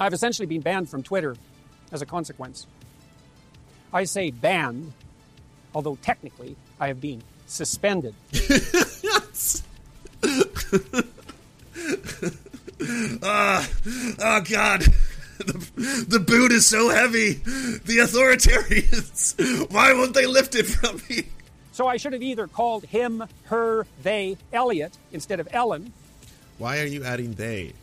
[0.00, 1.36] I've essentially been banned from Twitter
[1.92, 2.66] as a consequence.
[3.92, 4.94] I say banned,
[5.74, 8.14] although technically I have been suspended.
[13.22, 13.68] Ah,
[14.20, 14.82] oh God.
[15.38, 17.34] The, the boot is so heavy.
[17.34, 19.70] The authoritarians.
[19.70, 21.24] Why won't they lift it from me?
[21.72, 25.92] So I should have either called him, her, they, Elliot instead of Ellen.
[26.58, 27.74] Why are you adding they?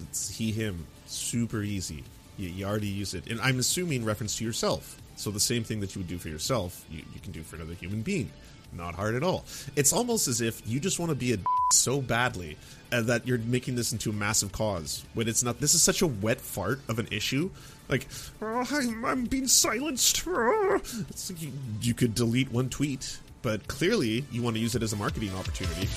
[0.00, 0.86] It's he, him.
[1.06, 2.04] Super easy.
[2.36, 3.26] You, you already use it.
[3.30, 5.00] And I'm assuming reference to yourself.
[5.16, 7.56] So the same thing that you would do for yourself, you, you can do for
[7.56, 8.30] another human being.
[8.72, 9.44] Not hard at all.
[9.76, 11.38] It's almost as if you just want to be a
[11.72, 12.56] so badly
[12.92, 15.60] uh, that you're making this into a massive cause when it's not.
[15.60, 17.50] This is such a wet fart of an issue.
[17.88, 18.08] Like,
[18.42, 20.26] oh, I'm, I'm, being silenced.
[20.26, 24.92] Like you, you could delete one tweet, but clearly you want to use it as
[24.92, 25.88] a marketing opportunity.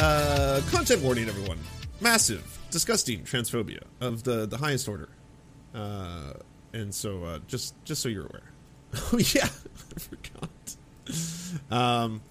[0.00, 1.58] Uh, content warning, everyone.
[2.00, 5.10] Massive, disgusting transphobia of the the highest order.
[5.74, 6.32] Uh,
[6.72, 8.50] and so uh, just just so you're aware.
[9.12, 10.50] oh yeah, I forgot.
[11.70, 12.22] Um,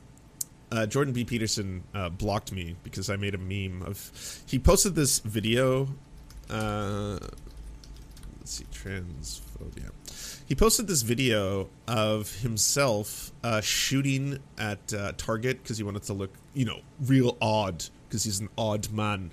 [0.71, 1.25] uh, Jordan B.
[1.25, 4.41] Peterson uh, blocked me because I made a meme of.
[4.47, 5.89] He posted this video.
[6.49, 7.19] Uh,
[8.39, 9.91] let's see, transphobia.
[10.47, 16.13] He posted this video of himself uh, shooting at uh, Target because he wanted to
[16.13, 19.31] look, you know, real odd because he's an odd man.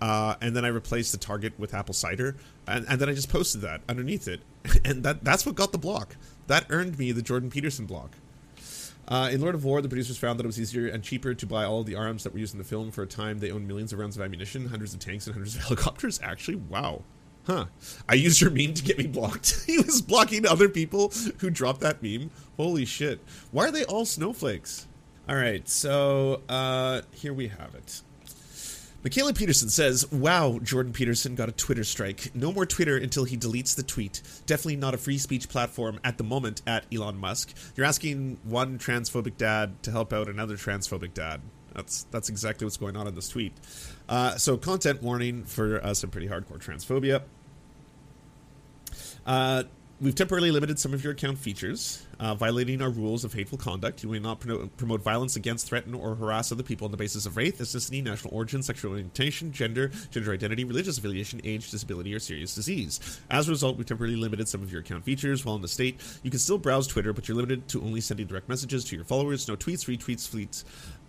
[0.00, 2.36] Uh, and then I replaced the target with apple cider,
[2.68, 4.42] and, and, then I just posted that underneath it,
[4.84, 6.14] and that that's what got the block.
[6.46, 8.12] That earned me the Jordan Peterson block.
[9.08, 11.46] Uh, in Lord of War, the producers found that it was easier and cheaper to
[11.46, 12.92] buy all of the arms that were used in the film.
[12.92, 15.56] For a time, they owned millions of rounds of ammunition, hundreds of tanks, and hundreds
[15.56, 16.20] of helicopters.
[16.22, 17.02] Actually, wow.
[17.44, 17.64] Huh.
[18.08, 19.62] I used your meme to get me blocked.
[19.66, 22.30] he was blocking other people who dropped that meme.
[22.56, 23.18] Holy shit.
[23.50, 24.86] Why are they all snowflakes?
[25.28, 28.00] All right, so uh, here we have it.
[29.04, 32.34] Mikhaila Peterson says, Wow, Jordan Peterson got a Twitter strike.
[32.34, 34.22] No more Twitter until he deletes the tweet.
[34.46, 37.54] Definitely not a free speech platform at the moment at Elon Musk.
[37.76, 41.42] You're asking one transphobic dad to help out another transphobic dad.
[41.74, 43.52] That's that's exactly what's going on in this tweet.
[44.08, 47.22] Uh, so, content warning for uh, some pretty hardcore transphobia.
[49.26, 49.64] Uh,
[50.00, 54.02] We've temporarily limited some of your account features, uh, violating our rules of hateful conduct.
[54.02, 57.26] You may not promote, promote, violence against, threaten, or harass other people on the basis
[57.26, 62.18] of race, ethnicity, national origin, sexual orientation, gender, gender identity, religious affiliation, age, disability, or
[62.18, 63.20] serious disease.
[63.30, 65.44] As a result, we've temporarily limited some of your account features.
[65.44, 68.26] While in the state, you can still browse Twitter, but you're limited to only sending
[68.26, 69.46] direct messages to your followers.
[69.48, 70.64] No tweets, retweets, fleets,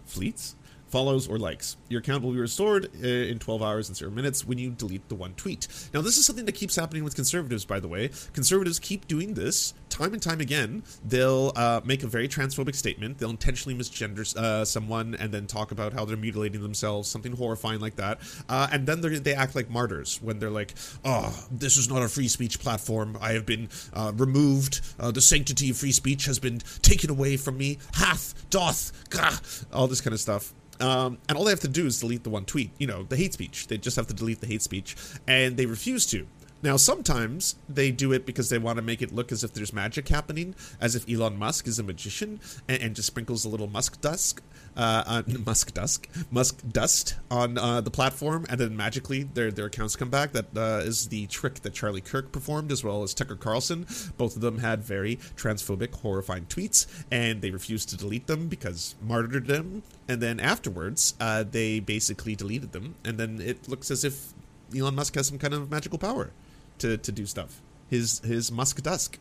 [0.06, 0.56] fleets,
[0.90, 1.78] follows, or likes.
[1.88, 5.08] Your account will be restored uh, in 12 hours and 0 minutes when you delete
[5.10, 5.68] the one tweet.
[5.94, 8.10] Now, this is something that keeps happening with conservatives, by the way.
[8.34, 10.84] Conservatives keep doing this time and time again.
[11.06, 15.72] They'll uh, make a very transphobic statement, they'll intentionally misgender uh, someone and then talk
[15.72, 18.20] about how they're mutilating themselves, something horrifying like that.
[18.48, 20.74] Uh, and then they act like martyrs when they're like,
[21.06, 23.18] oh, this is not a free speech platform.
[23.22, 24.82] I have been uh, removed.
[24.98, 27.80] The sanctity of free speech has been taken away from me.
[27.94, 29.38] Hath, doth, gah,
[29.74, 30.54] all this kind of stuff.
[30.80, 33.18] Um, and all they have to do is delete the one tweet, you know, the
[33.18, 33.68] hate speech.
[33.68, 34.96] They just have to delete the hate speech,
[35.28, 36.26] and they refuse to.
[36.62, 39.72] Now, sometimes they do it because they want to make it look as if there's
[39.72, 43.68] magic happening, as if Elon Musk is a magician and, and just sprinkles a little
[43.68, 44.42] musk dust,
[44.76, 49.68] uh, on musk dust, musk dust on uh, the platform, and then magically their their
[49.68, 50.34] accounts come back.
[50.34, 53.86] That uh, is the trick that Charlie Kirk performed, as well as Tucker Carlson.
[54.18, 58.96] Both of them had very transphobic, horrifying tweets, and they refused to delete them because
[59.02, 59.84] martyred them.
[60.10, 64.34] And then afterwards, uh, they basically deleted them, and then it looks as if
[64.78, 66.32] Elon Musk has some kind of magical power
[66.80, 67.62] to, to do stuff.
[67.90, 69.18] His his Musk Dusk.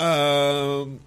[0.00, 1.00] Um.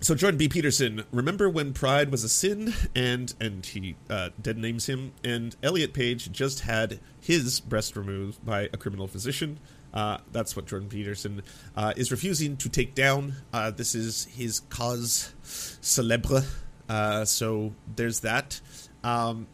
[0.00, 0.48] So Jordan B.
[0.50, 5.56] Peterson, remember when pride was a sin, and and he uh, dead names him, and
[5.62, 9.58] Elliot Page just had his breast removed by a criminal physician.
[9.94, 11.42] Uh, that's what Jordan Peterson
[11.76, 13.34] uh, is refusing to take down.
[13.52, 15.32] Uh, this is his cause
[15.80, 16.42] celebre.
[16.88, 18.60] Uh, so there's that.
[19.02, 19.46] Um,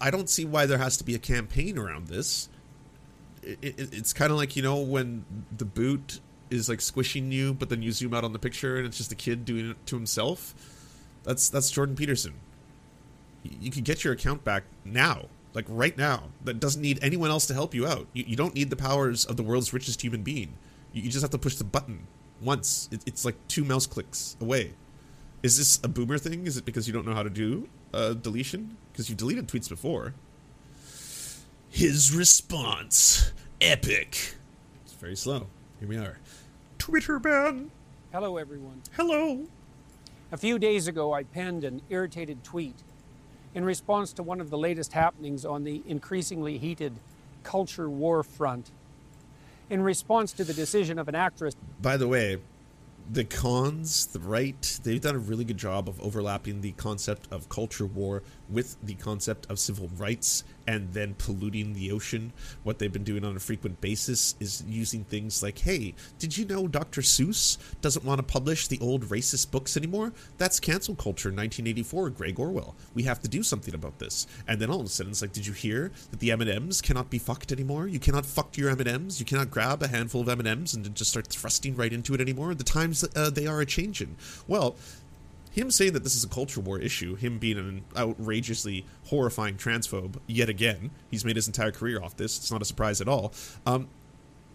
[0.00, 2.48] I don't see why there has to be a campaign around this
[3.44, 5.24] it, it, it's kind of like you know when
[5.56, 6.20] the boot
[6.50, 9.12] is like squishing you, but then you zoom out on the picture and it's just
[9.12, 10.54] a kid doing it to himself.
[11.24, 12.34] That's that's Jordan Peterson.
[13.42, 16.24] you could get your account back now, like right now.
[16.44, 18.06] That doesn't need anyone else to help you out.
[18.12, 20.54] You, you don't need the powers of the world's richest human being.
[20.92, 22.06] You, you just have to push the button
[22.40, 22.88] once.
[22.92, 24.74] It, it's like two mouse clicks away.
[25.42, 26.46] Is this a boomer thing?
[26.46, 28.76] Is it because you don't know how to do uh, deletion?
[28.92, 30.14] Because you deleted tweets before.
[31.74, 34.36] His response, epic.
[34.84, 35.48] It's very slow.
[35.80, 36.20] Here we are.
[36.78, 37.72] Twitter ban.
[38.12, 38.80] Hello, everyone.
[38.92, 39.48] Hello.
[40.30, 42.76] A few days ago, I penned an irritated tweet
[43.56, 46.92] in response to one of the latest happenings on the increasingly heated
[47.42, 48.70] culture war front.
[49.68, 51.56] In response to the decision of an actress.
[51.82, 52.38] By the way,
[53.10, 57.48] the cons, the right, they've done a really good job of overlapping the concept of
[57.48, 58.22] culture war
[58.54, 62.32] with the concept of civil rights and then polluting the ocean.
[62.62, 66.44] What they've been doing on a frequent basis is using things like, hey, did you
[66.44, 67.02] know Dr.
[67.02, 70.12] Seuss doesn't want to publish the old racist books anymore?
[70.38, 72.74] That's cancel culture 1984, Greg Orwell.
[72.94, 74.26] We have to do something about this.
[74.48, 77.10] And then all of a sudden it's like, did you hear that the M&Ms cannot
[77.10, 77.86] be fucked anymore?
[77.86, 79.20] You cannot fuck your M&Ms.
[79.20, 82.54] You cannot grab a handful of M&Ms and just start thrusting right into it anymore.
[82.54, 84.16] The times uh, they are a changing.
[84.46, 84.76] Well,
[85.54, 90.16] him saying that this is a culture war issue, him being an outrageously horrifying transphobe
[90.26, 92.36] yet again, he's made his entire career off this.
[92.36, 93.32] It's not a surprise at all.
[93.64, 93.86] Um,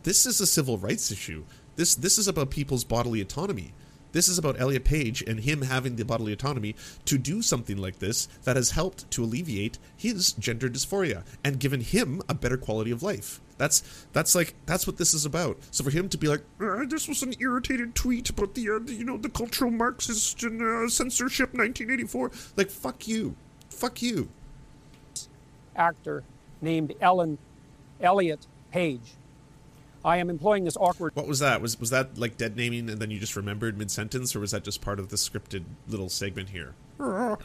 [0.04, 1.46] this is a civil rights issue.
[1.78, 3.72] This this is about people's bodily autonomy.
[4.12, 6.76] This is about Elliot Page and him having the bodily autonomy
[7.06, 11.80] to do something like this that has helped to alleviate his gender dysphoria and given
[11.80, 13.40] him a better quality of life.
[13.60, 15.58] That's that's like that's what this is about.
[15.70, 18.80] So for him to be like, uh, this was an irritated tweet about the, uh,
[18.90, 22.32] you know the cultural Marxist and uh, censorship 1984.
[22.56, 23.36] Like fuck you,
[23.70, 24.30] fuck you.
[25.76, 26.24] Actor
[26.62, 27.38] named Ellen
[28.00, 29.16] Elliot Page.
[30.06, 31.14] I am employing this awkward.
[31.14, 31.62] What was that?
[31.62, 34.52] Was was that like dead naming and then you just remembered mid sentence, or was
[34.52, 36.76] that just part of the scripted little segment here?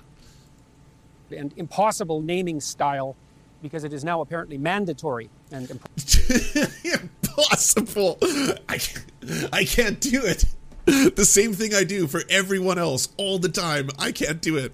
[1.31, 3.17] And impossible naming style
[3.65, 5.71] because it is now apparently mandatory and
[6.85, 8.19] impossible.
[8.69, 10.45] I can't, I can't do it.
[10.85, 13.89] The same thing I do for everyone else all the time.
[13.99, 14.73] I can't do it.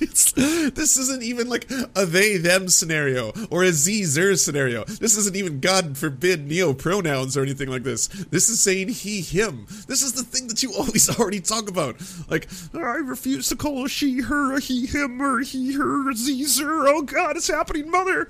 [0.00, 4.84] It's, this isn't even like a they them scenario or a z zer scenario.
[4.84, 8.06] This isn't even God forbid neo pronouns or anything like this.
[8.06, 9.66] This is saying he him.
[9.86, 11.96] This is the thing that you always already talk about.
[12.28, 16.14] Like I refuse to call a she her a he him or he her a
[16.14, 16.88] z zer.
[16.88, 18.28] Oh God, it's happening, mother.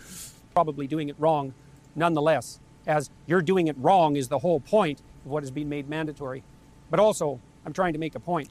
[0.54, 1.54] Probably doing it wrong,
[1.94, 2.60] nonetheless.
[2.86, 6.42] As you're doing it wrong is the whole point of what is being made mandatory.
[6.90, 8.48] But also, I'm trying to make a point.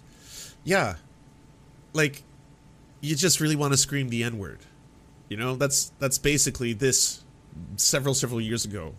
[0.63, 0.95] Yeah,
[1.93, 2.23] like
[3.05, 4.59] you just really want to scream the N word.
[5.29, 7.23] You know, that's that's basically this
[7.77, 8.95] several several years ago.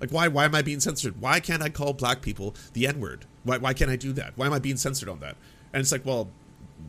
[0.00, 1.20] Like why why am I being censored?
[1.20, 3.24] Why can't I call black people the N word?
[3.44, 4.32] Why why can't I do that?
[4.36, 5.36] Why am I being censored on that?
[5.72, 6.30] And it's like, well,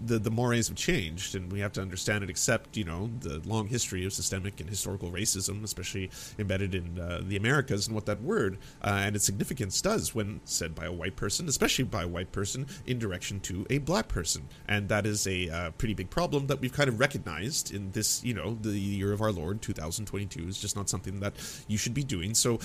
[0.06, 3.40] the the mores have changed, and we have to understand and accept, you know, the
[3.48, 8.06] long history of systemic and historical racism, especially embedded in uh, the Americas, and what
[8.06, 12.04] that word uh, and its significance does when said by a white person, especially by
[12.04, 15.94] a white person, in direction to a black person, and that is a uh, pretty
[15.94, 19.32] big problem that we've kind of recognized in this, you know, the year of our
[19.32, 21.34] Lord 2022 is just not something that
[21.68, 22.34] you should be doing.
[22.34, 22.60] So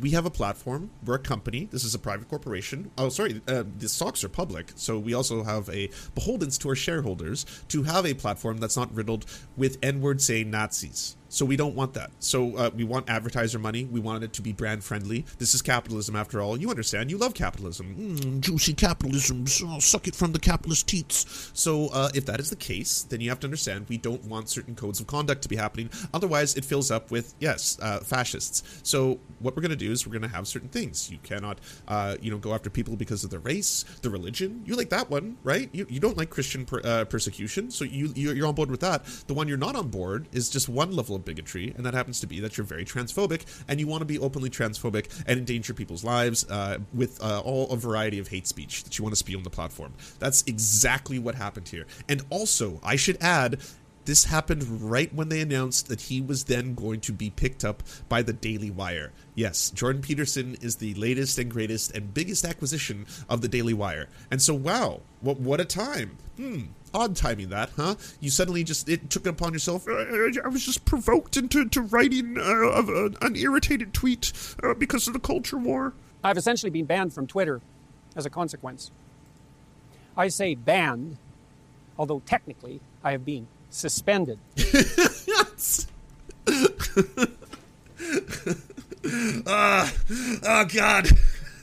[0.00, 0.90] we have a platform.
[1.04, 1.68] We're a company.
[1.70, 2.90] This is a private corporation.
[2.98, 3.40] Oh, sorry.
[3.46, 7.84] Uh, the stocks are public, so we also have a beholdens to our shareholders to
[7.84, 9.24] have a platform that's not riddled
[9.56, 11.16] with N-word saying Nazis.
[11.34, 12.12] So we don't want that.
[12.20, 13.86] So uh, we want advertiser money.
[13.86, 15.24] We want it to be brand friendly.
[15.38, 16.56] This is capitalism, after all.
[16.56, 17.10] You understand.
[17.10, 17.96] You love capitalism.
[17.98, 19.44] Mm, juicy capitalism.
[19.80, 21.50] Suck it from the capitalist teats.
[21.52, 24.48] So uh, if that is the case, then you have to understand we don't want
[24.48, 25.90] certain codes of conduct to be happening.
[26.12, 28.62] Otherwise, it fills up with yes, uh, fascists.
[28.84, 31.10] So what we're going to do is we're going to have certain things.
[31.10, 34.62] You cannot, uh, you know, go after people because of their race, their religion.
[34.66, 35.68] You like that one, right?
[35.72, 39.04] You, you don't like Christian per, uh, persecution, so you you're on board with that.
[39.26, 42.20] The one you're not on board is just one level of bigotry, and that happens
[42.20, 45.74] to be that you're very transphobic and you want to be openly transphobic and endanger
[45.74, 49.18] people's lives uh, with uh, all a variety of hate speech that you want to
[49.18, 49.92] spew on the platform.
[50.18, 51.86] That's exactly what happened here.
[52.08, 53.60] And also, I should add,
[54.04, 57.82] this happened right when they announced that he was then going to be picked up
[58.08, 59.12] by the Daily Wire.
[59.34, 64.08] Yes, Jordan Peterson is the latest and greatest and biggest acquisition of the Daily Wire.
[64.30, 66.18] And so, wow, what what a time.
[66.36, 66.62] Hmm,
[66.94, 67.96] odd timing that, huh?
[68.20, 69.86] You suddenly just it took it upon yourself.
[69.88, 70.04] Uh,
[70.44, 74.32] I was just provoked into to writing uh, an irritated tweet
[74.62, 75.92] uh, because of the culture war.
[76.22, 77.60] I've essentially been banned from Twitter
[78.16, 78.90] as a consequence.
[80.16, 81.18] I say banned,
[81.98, 84.38] although technically I have been suspended.
[89.46, 89.92] Ah,
[90.44, 91.08] oh God.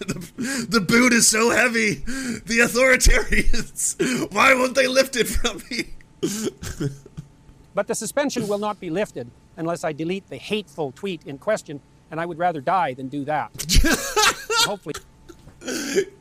[0.07, 1.95] The, the boot is so heavy.
[1.95, 4.31] The authoritarians.
[4.33, 5.93] Why won't they lift it from me?
[7.73, 11.79] But the suspension will not be lifted unless I delete the hateful tweet in question,
[12.09, 13.51] and I would rather die than do that.
[14.65, 14.95] Hopefully.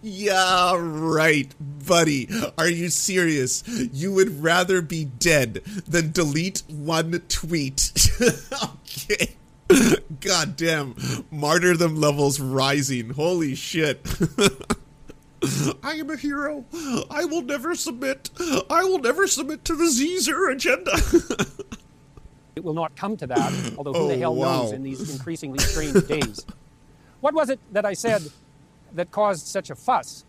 [0.02, 1.54] Yeah, right,
[1.86, 2.28] buddy.
[2.58, 3.64] Are you serious?
[3.66, 7.92] You would rather be dead than delete one tweet.
[8.64, 9.36] okay.
[10.20, 10.94] God damn.
[11.30, 13.10] Martyrdom levels rising.
[13.10, 14.06] Holy shit.
[15.82, 16.64] I am a hero.
[17.10, 18.28] I will never submit.
[18.68, 20.90] I will never submit to the Caesar agenda.
[22.56, 24.62] it will not come to that, although who Oh, the hell wow.
[24.62, 26.44] knows in these increasingly strange days.
[27.20, 28.22] What was it that I said
[28.94, 30.24] that caused such a fuss?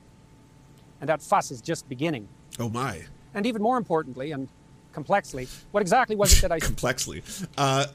[1.01, 2.27] And that fuss is just beginning.
[2.59, 3.01] oh my.
[3.33, 4.47] And even more importantly and
[4.93, 7.23] complexly, what exactly was it that I Complexly.
[7.57, 7.87] Uh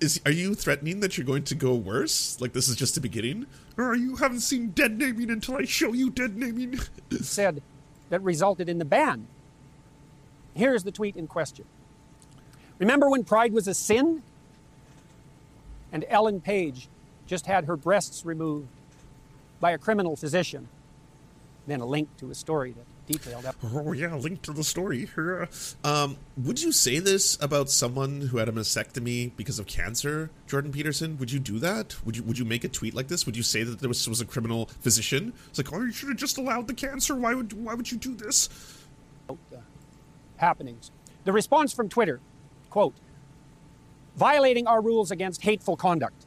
[0.00, 2.40] is are you threatening that you're going to go worse?
[2.40, 3.46] Like this is just the beginning?
[3.76, 6.78] Or you haven't seen dead naming until I show you dead naming?
[7.20, 7.62] said
[8.10, 9.26] that resulted in the ban?
[10.54, 11.64] Here's the tweet in question.
[12.78, 14.22] Remember when pride was a sin?
[15.92, 16.88] And Ellen Page
[17.26, 18.68] just had her breasts removed
[19.60, 20.68] by a criminal physician.
[21.66, 23.56] Then a link to a story that detailed that.
[23.74, 25.08] Oh yeah, link to the story.
[25.84, 30.72] Um, would you say this about someone who had a mastectomy because of cancer, Jordan
[30.72, 31.18] Peterson?
[31.18, 31.96] Would you do that?
[32.04, 33.26] Would you would you make a tweet like this?
[33.26, 35.32] Would you say that there was, was a criminal physician?
[35.48, 37.14] It's like, oh, you should have just allowed the cancer.
[37.14, 38.48] Why would why would you do this?
[39.30, 39.34] uh,
[40.36, 40.90] happenings.
[41.24, 42.20] The response from Twitter,
[42.70, 42.94] quote,
[44.16, 46.26] violating our rules against hateful conduct.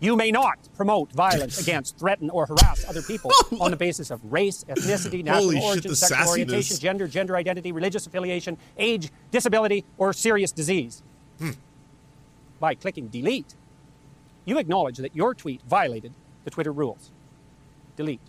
[0.00, 3.30] You may not promote violence against, threaten, or harass other people
[3.60, 6.28] on the basis of race, ethnicity, national Holy origin, the sexual sassiness.
[6.28, 11.02] orientation, gender, gender identity, religious affiliation, age, disability, or serious disease.
[11.38, 11.50] Hmm.
[12.58, 13.54] By clicking delete,
[14.46, 16.12] you acknowledge that your tweet violated
[16.44, 17.10] the Twitter rules.
[17.96, 18.20] Delete.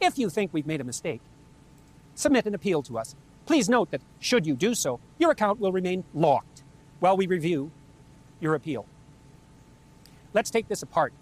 [0.00, 1.20] If you think we've made a mistake,
[2.14, 3.16] submit an appeal to us.
[3.46, 6.62] Please note that, should you do so, your account will remain locked
[7.00, 7.72] while we review
[8.40, 8.86] your appeal.
[10.34, 11.12] Let's take this apart.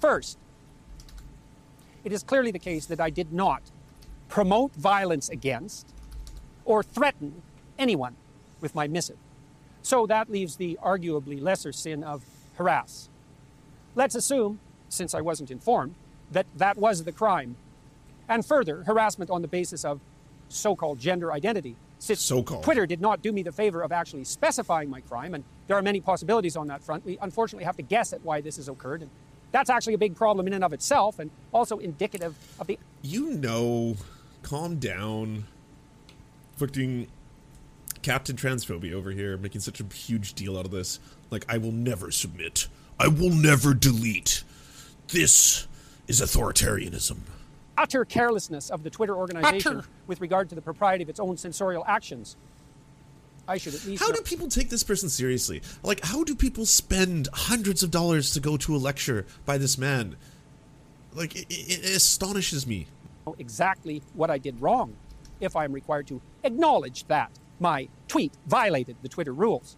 [0.00, 0.38] First,
[2.04, 3.62] it is clearly the case that I did not
[4.28, 5.92] promote violence against
[6.64, 7.42] or threaten
[7.78, 8.16] anyone
[8.60, 9.16] with my missive.
[9.82, 12.24] So that leaves the arguably lesser sin of
[12.56, 13.08] harass.
[13.94, 15.94] Let's assume, since I wasn't informed,
[16.32, 17.56] that that was the crime.
[18.28, 20.00] And further, harassment on the basis of
[20.48, 21.76] so called gender identity.
[21.98, 22.62] Since So-called.
[22.62, 25.82] Twitter did not do me the favor of actually specifying my crime, and there are
[25.82, 27.04] many possibilities on that front.
[27.04, 29.02] We unfortunately have to guess at why this has occurred.
[29.02, 29.10] And
[29.50, 33.30] that's actually a big problem in and of itself, and also indicative of the You
[33.30, 33.96] know,
[34.42, 35.46] calm down.
[36.56, 37.08] Fucking
[38.02, 41.00] Captain Transphobia over here making such a huge deal out of this.
[41.30, 42.68] Like, I will never submit.
[42.98, 44.42] I will never delete.
[45.08, 45.66] This
[46.06, 47.18] is authoritarianism.
[47.78, 49.88] Utter carelessness of the Twitter organization Utter.
[50.06, 52.36] with regard to the propriety of its own censorial actions.
[53.48, 54.02] I should at least.
[54.02, 55.62] How know- do people take this person seriously?
[55.82, 59.78] Like, how do people spend hundreds of dollars to go to a lecture by this
[59.78, 60.16] man?
[61.14, 62.86] Like, it, it, astonishes me.
[63.38, 64.94] exactly what I did wrong
[65.40, 67.30] if I am required to acknowledge that
[67.60, 69.76] my tweet violated the Twitter rules.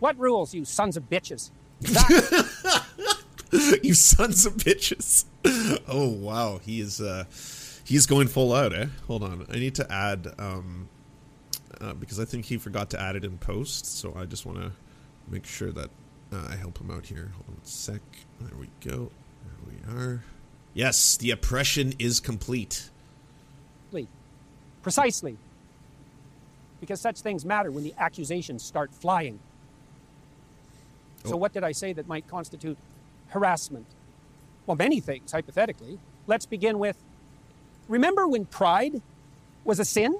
[0.00, 1.50] What rules, you sons of bitches?
[3.82, 5.24] you sons of bitches.
[5.88, 7.24] Oh wow, he is uh
[7.84, 8.86] he's going full out, eh?
[9.06, 9.46] Hold on.
[9.50, 10.88] I need to add um
[11.80, 14.58] uh, because I think he forgot to add it in post, so I just want
[14.58, 14.72] to
[15.28, 15.90] make sure that
[16.32, 17.30] uh, I help him out here.
[17.34, 18.00] Hold on a sec.
[18.40, 19.10] There we go.
[19.44, 20.24] There we are.
[20.74, 22.90] Yes, the oppression is complete.
[24.82, 25.36] Precisely.
[26.80, 29.40] Because such things matter when the accusations start flying.
[31.24, 31.36] So, Oh.
[31.38, 32.78] what did I say that might constitute
[33.28, 33.86] harassment?
[34.66, 35.98] Well, many things, hypothetically.
[36.26, 36.96] Let's begin with
[37.88, 39.00] remember when pride
[39.64, 40.18] was a sin?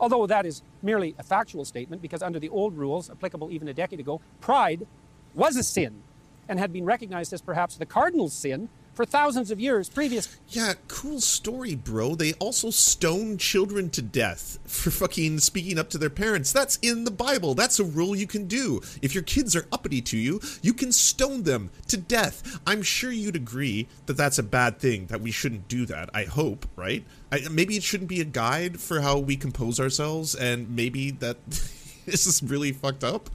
[0.00, 3.74] Although that is merely a factual statement, because under the old rules, applicable even a
[3.74, 4.86] decade ago, pride
[5.34, 6.02] was a sin
[6.48, 10.74] and had been recognized as perhaps the cardinal sin for thousands of years previous Yeah,
[10.88, 12.14] cool story, bro.
[12.14, 16.52] They also stone children to death for fucking speaking up to their parents.
[16.52, 17.54] That's in the Bible.
[17.54, 18.80] That's a rule you can do.
[19.00, 22.60] If your kids are uppity to you, you can stone them to death.
[22.66, 26.10] I'm sure you'd agree that that's a bad thing, that we shouldn't do that.
[26.14, 27.04] I hope, right?
[27.30, 31.44] I, maybe it shouldn't be a guide for how we compose ourselves, and maybe that
[32.06, 33.30] this is really fucked up.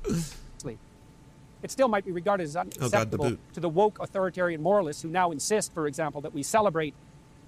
[1.64, 5.02] It still might be regarded as Oh, God, the unacceptable to the woke authoritarian moralists
[5.02, 6.94] who now insist, for example, that we celebrate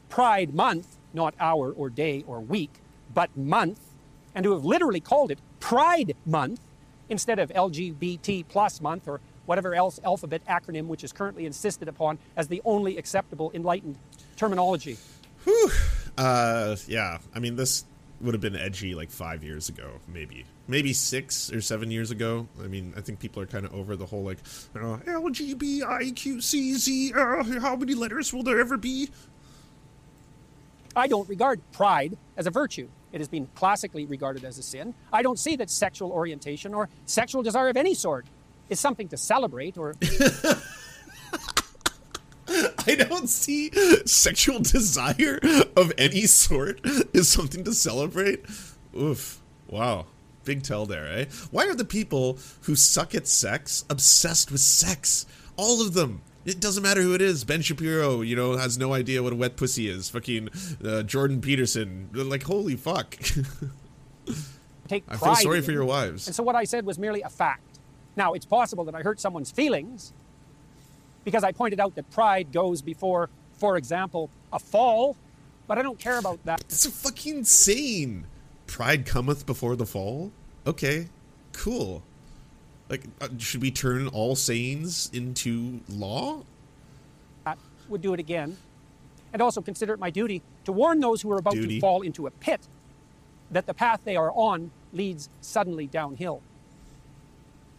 [0.10, 2.72] Pride Month, not hour or day or week,
[3.14, 3.80] but month,
[4.34, 6.60] and who have literally called it Pride Month
[7.10, 12.20] instead of LGBT plus month or whatever else alphabet acronym which is currently insisted upon
[12.38, 13.98] as the only acceptable enlightened
[14.36, 14.98] terminology.
[15.44, 15.72] Whew.
[16.18, 17.18] Uh, yeah.
[17.34, 17.86] I mean, this
[18.22, 20.46] would have been edgy like five years ago, maybe.
[20.70, 22.48] Maybe six or seven years ago.
[22.64, 24.38] I mean, I think people are kind of over the whole like
[24.80, 27.14] uh, L G B I Q C Z.
[27.14, 29.10] Uh, how many letters will there ever be?
[30.96, 32.88] I don't regard pride as a virtue.
[33.12, 34.94] It has been classically regarded as a sin.
[35.12, 38.28] I don't see that sexual orientation or sexual desire of any sort
[38.70, 39.96] is something to celebrate or.
[42.52, 43.70] I don't see
[44.06, 45.40] sexual desire
[45.76, 46.82] of any sort
[47.14, 48.44] is something to celebrate.
[48.96, 49.42] Oof.
[49.68, 50.08] Wow.
[50.50, 51.26] Big tell there, eh?
[51.52, 55.28] Why are the people who suck at sex obsessed with sex?
[55.58, 56.24] All of them.
[56.44, 57.44] It doesn't matter who it is.
[57.44, 60.10] Ben Shapiro, you know, has no idea what a wet pussy is.
[60.10, 60.50] Fucking
[60.84, 62.10] uh, Jordan Peterson.
[62.14, 63.16] Like, holy fuck.
[64.88, 66.26] Take I feel sorry for your wives.
[66.26, 67.78] And so what I said was merely a fact.
[68.16, 70.14] Now, it's possible that I hurt someone's feelings
[71.26, 75.16] because I pointed out that pride goes before, for example, a fall,
[75.68, 76.62] but I don't care about that.
[76.62, 78.26] It's a fucking saying.
[78.70, 80.32] Pride cometh before the fall?
[80.70, 81.08] Okay,
[81.52, 82.04] cool.
[82.90, 86.44] Like, uh, should we turn all sayings into law?
[87.44, 87.56] I
[87.88, 88.56] would do it again.
[89.34, 91.76] And also consider it my duty to warn those who are about Duty.
[91.76, 92.68] to fall into a pit
[93.50, 96.40] that the path they are on leads suddenly downhill.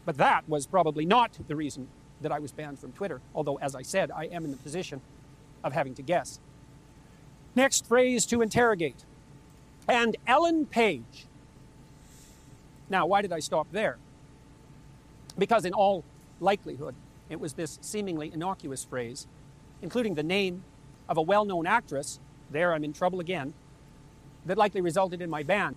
[0.05, 1.87] But that was probably not the reason
[2.21, 5.01] that I was banned from Twitter, although, as I said, I am in the position
[5.63, 6.41] of having to guess.
[7.55, 9.05] Next phrase to interrogate.
[9.87, 11.27] And Ellen Page.
[12.91, 13.97] Now, why did I stop there?
[15.39, 16.05] Because, in all
[16.41, 16.95] likelihood,
[17.31, 19.27] it was this seemingly innocuous phrase,
[19.81, 20.65] including the name
[21.09, 22.19] of a well known actress,
[22.51, 23.55] there I'm in trouble again,
[24.45, 25.77] that likely resulted in my ban.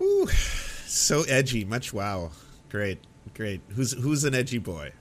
[0.00, 1.64] Ooh, So edgy.
[1.64, 2.30] Much wow.
[2.70, 2.98] Great.
[3.34, 3.60] Great.
[3.70, 4.92] Who's who's an edgy boy?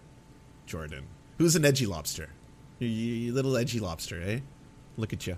[0.66, 1.06] Jordan.
[1.38, 2.30] Who's an edgy lobster?
[2.80, 4.40] You, you, you little edgy lobster, eh?
[4.98, 5.38] Look at you.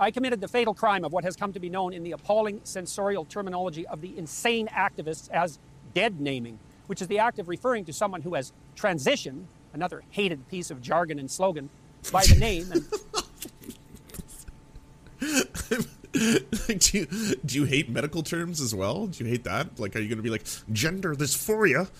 [0.00, 2.62] I committed the fatal crime of what has come to be known in the appalling
[2.64, 5.58] censorial terminology of the insane activists as
[5.92, 10.48] dead naming, which is the act of referring to someone who has transitioned, another hated
[10.48, 11.68] piece of jargon and slogan,
[12.10, 12.82] by the name and
[16.80, 17.06] do you
[17.44, 19.06] do you hate medical terms as well?
[19.06, 19.78] Do you hate that?
[19.78, 21.90] Like, are you going to be like gender dysphoria?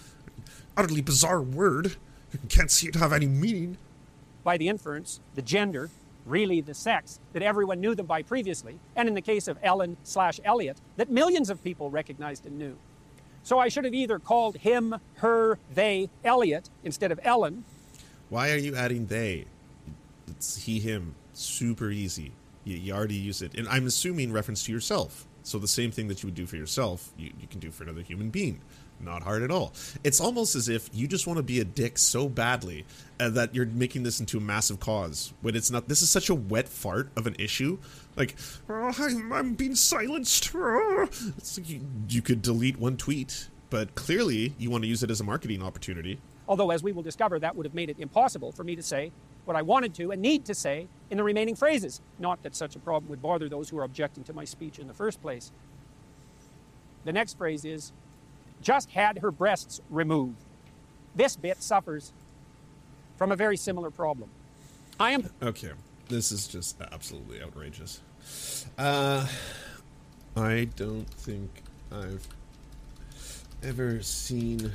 [0.75, 1.97] Utterly bizarre word.
[2.49, 3.77] Can't see it have any meaning.
[4.43, 5.91] by the inference, the gender,
[6.27, 9.97] really the sex, that everyone knew them by previously, and in the case of Ellen
[10.03, 12.77] slash Elliot, that millions of people recognized and knew.
[13.43, 17.65] So I should have either called him, her, they, Elliot, instead of Ellen,
[18.29, 19.47] Why are you adding they?
[20.29, 21.15] It's he, him.
[21.33, 22.33] Super easy.
[22.65, 23.55] You, you already use it.
[23.59, 25.27] And I'm assuming reference to yourself.
[25.51, 27.83] So the same thing that you would do for yourself, you, you can do for
[27.83, 28.61] another human being.
[29.01, 29.73] Not hard at all.
[30.05, 32.85] It's almost as if you just want to be a dick so badly
[33.19, 35.33] uh, that you're making this into a massive cause.
[35.41, 35.89] When it's not.
[35.89, 37.79] This is such a wet fart of an issue.
[38.15, 38.37] Like,
[38.69, 40.53] "Oh, I'm, I'm being silenced.
[40.55, 45.03] Oh." It's like you, you could delete one tweet, but clearly you want to use
[45.03, 46.21] it as a marketing opportunity.
[46.47, 49.11] although, as we will discover, that would have made it impossible for me to say
[49.51, 52.01] what I wanted to and need to say in the remaining phrases.
[52.21, 54.87] Not that such a problem would bother those who are objecting to my speech in
[54.87, 55.51] the first place.
[57.05, 57.93] The next phrase is
[58.63, 60.37] just had her breasts removed.
[61.17, 62.13] This bit suffers
[63.17, 64.31] from a very similar problem.
[65.01, 65.73] I am Okay,
[66.09, 68.03] this is just absolutely outrageous.
[68.79, 69.27] Uh,
[70.37, 71.51] I don't think
[71.91, 72.29] I've
[73.65, 74.71] ever seen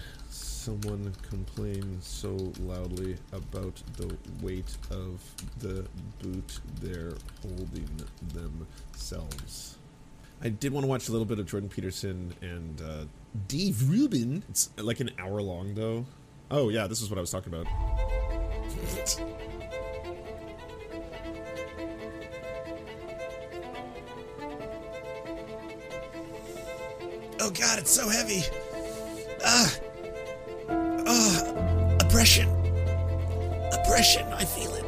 [0.65, 5.21] someone complain so loudly about the weight of
[5.59, 5.85] the
[6.23, 7.87] boot they're holding
[8.33, 9.77] themselves.
[10.41, 13.05] I did want to watch a little bit of Jordan Peterson and uh,
[13.47, 14.43] Dave Rubin.
[14.49, 16.07] It's like an hour long, though.
[16.49, 17.67] Oh, yeah, this is what I was talking about.
[27.39, 28.41] Oh god, it's so heavy.
[29.45, 29.71] Ah.
[32.25, 32.49] Oppression.
[33.71, 34.84] Oppression, I feel it.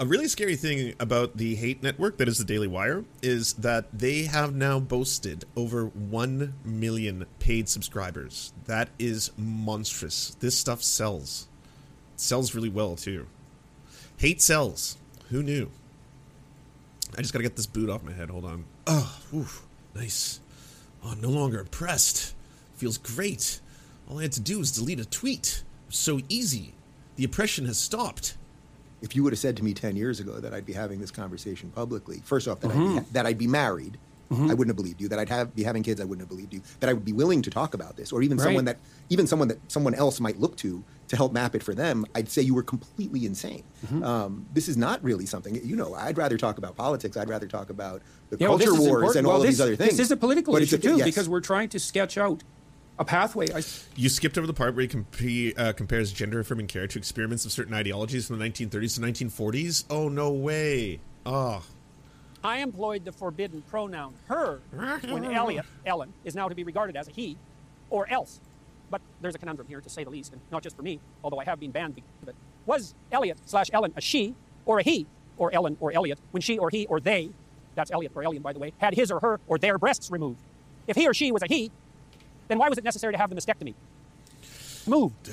[0.00, 3.86] A really scary thing about the hate network that is the Daily Wire is that
[3.92, 8.52] they have now boasted over 1 million paid subscribers.
[8.66, 10.36] That is monstrous.
[10.38, 11.48] This stuff sells.
[12.14, 13.26] It sells really well, too.
[14.18, 14.96] Hate sells.
[15.30, 15.68] Who knew?
[17.16, 18.30] I just gotta get this boot off my head.
[18.30, 18.66] Hold on.
[18.86, 19.20] Oh,
[19.96, 20.38] nice.
[21.02, 22.36] Oh, I'm no longer oppressed.
[22.76, 23.60] Feels great.
[24.08, 25.64] All I had to do was delete a tweet.
[25.88, 26.74] So easy.
[27.16, 28.36] The oppression has stopped.
[29.02, 31.10] If you would have said to me 10 years ago that I'd be having this
[31.10, 32.98] conversation publicly, first off, that, Mm-hmm.
[32.98, 33.98] I'd, be, that I'd be married,
[34.30, 35.08] I wouldn't have believed you.
[35.08, 36.60] That I'd have be having kids, I wouldn't have believed you.
[36.80, 38.76] That I would be willing to talk about this, or even someone that
[39.08, 42.04] even someone that someone else might look to to help map it for them.
[42.14, 43.64] I'd say you were completely insane.
[43.86, 44.02] Mm-hmm.
[44.04, 45.54] Um, this is not really something.
[45.64, 47.16] You know, I'd rather talk about politics.
[47.16, 49.16] I'd rather talk about the Yeah, culture is wars important.
[49.16, 49.90] and all Well, of this, these other things.
[49.96, 51.06] This is a political But issue too, yes.
[51.06, 52.42] because we're trying to sketch out
[52.98, 53.46] a pathway.
[53.52, 53.62] I,
[53.96, 57.44] You skipped over the part where he compa- uh, compares gender affirming care to experiments
[57.44, 59.84] of certain ideologies from the 1930s to 1940s.
[59.90, 61.00] Oh, no way.
[61.24, 61.64] Oh.
[62.42, 64.60] I employed the forbidden pronoun her
[65.08, 67.36] when Elliot, Ellen, is now to be regarded as a he
[67.90, 68.40] or else.
[68.90, 71.38] But there's a conundrum here, to say the least, and not just for me, although
[71.38, 72.34] I have been banned because of it.
[72.64, 74.34] Was Elliot slash Ellen a she
[74.64, 75.06] or a he,
[75.36, 77.30] or Ellen or Elliot, when she or he or they,
[77.74, 80.40] that's Elliot or Elliot, by the way, had his or her or their breasts removed?
[80.86, 81.70] If he or she was a he,
[82.48, 83.74] then why was it necessary to have the mastectomy?
[84.86, 85.30] Moved.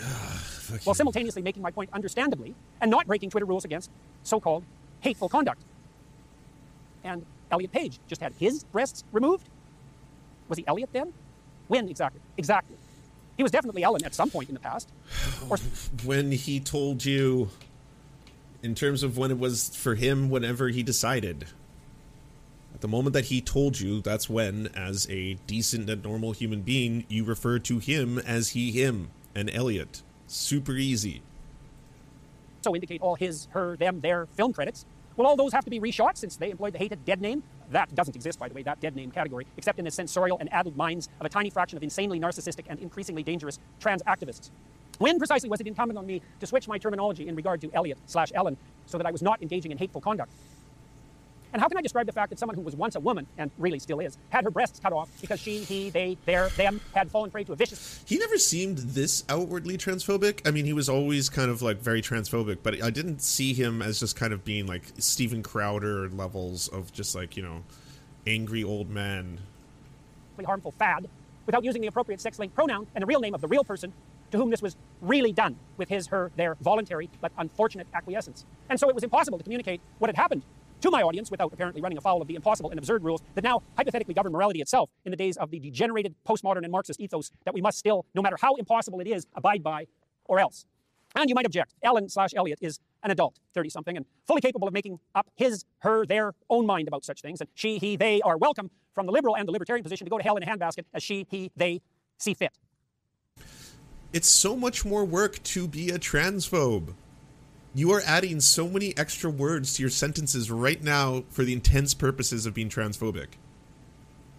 [0.83, 3.89] while simultaneously making my point understandably and not breaking Twitter rules against
[4.23, 4.63] so called
[4.99, 5.61] hateful conduct.
[7.03, 9.47] And Elliot Page just had his breasts removed?
[10.49, 11.13] Was he Elliot then?
[11.67, 12.21] When exactly?
[12.37, 12.77] Exactly.
[13.37, 14.89] He was definitely Ellen at some point in the past.
[15.49, 15.57] Or
[16.03, 17.49] When he told you,
[18.63, 21.45] in terms of when it was for him, whenever he decided.
[22.75, 26.59] At the moment that he told you, that's when, as a decent and normal human
[26.59, 30.01] being, you refer to him as he, him, and Elliot.
[30.27, 31.21] Super easy.
[32.59, 34.85] so indicate all his, her, them, their film credits.
[35.15, 37.43] Will all those have to be reshot since they employed the hated dead name?
[37.71, 40.51] That doesn't exist, by the way, that dead name category, except in the censorial and
[40.51, 44.49] addled minds of a tiny fraction of insanely narcissistic and increasingly dangerous trans activists.
[44.97, 47.99] When precisely was it incumbent on me to switch my terminology in regard to Elliot
[48.05, 50.33] slash Ellen so that I was not engaging in hateful conduct?
[51.55, 53.49] And how can I describe the fact that someone who was once a woman, and
[53.57, 57.09] really still is, had her breasts cut off because she, he, they, their, them had
[57.09, 60.45] fallen prey to a vicious He never seemed this outwardly transphobic.
[60.45, 63.81] I mean, he was always kind of like very transphobic, but I didn't see him
[63.81, 67.63] as just kind of being like Steven Crowder levels of just like, you know,
[68.27, 69.39] angry old man.
[70.43, 71.07] harmful fad
[71.45, 73.93] without using the appropriate sex linked pronoun and the real name of the real person
[74.31, 78.43] to whom this was really done with his, her, their voluntary but unfortunate acquiescence.
[78.69, 80.43] And so it was impossible to communicate what had happened
[80.85, 83.61] to my audience without apparently running afoul of the impossible and absurd rules that now
[83.75, 87.53] hypothetically govern morality itself in the days of the degenerated postmodern and Marxist ethos that
[87.53, 89.87] we must still, no matter how impossible it is, abide by
[90.25, 90.65] or else.
[91.15, 94.67] And you might object, Ellen slash Elliot is an adult, 30 something, and fully capable
[94.67, 97.41] of making up his, her, their own mind about such things.
[97.41, 100.17] And she, he, they are welcome from the liberal and the libertarian position to go
[100.17, 101.81] to hell in a handbasket as she, he, they
[102.17, 102.51] see fit.
[104.13, 106.93] It's so much more work to be a transphobe.
[107.75, 111.93] You are adding so many extra words to your sentences right now for the intense
[111.93, 113.27] purposes of being transphobic.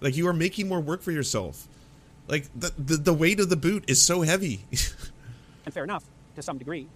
[0.00, 1.68] Like you are making more work for yourself.
[2.28, 4.64] Like the the, the weight of the boot is so heavy.
[5.66, 6.88] and fair enough to some degree.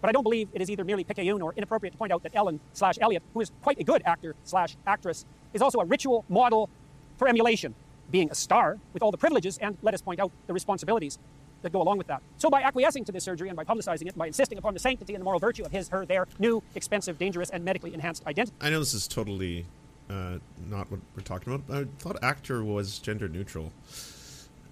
[0.00, 2.34] But I don't believe it is either merely picayune or inappropriate to point out that
[2.34, 6.24] Ellen slash Elliot, who is quite a good actor slash actress, is also a ritual
[6.28, 6.68] model
[7.16, 7.76] for emulation,
[8.10, 11.18] being a star with all the privileges and, let us point out, the responsibilities
[11.62, 12.22] that go along with that.
[12.38, 15.14] So by acquiescing to this surgery and by publicizing it, by insisting upon the sanctity
[15.14, 18.56] and the moral virtue of his, her, their new, expensive, dangerous, and medically enhanced identity,
[18.60, 19.66] I know this is totally
[20.08, 21.74] uh, not what we're talking about.
[21.74, 23.72] I thought actor was gender neutral.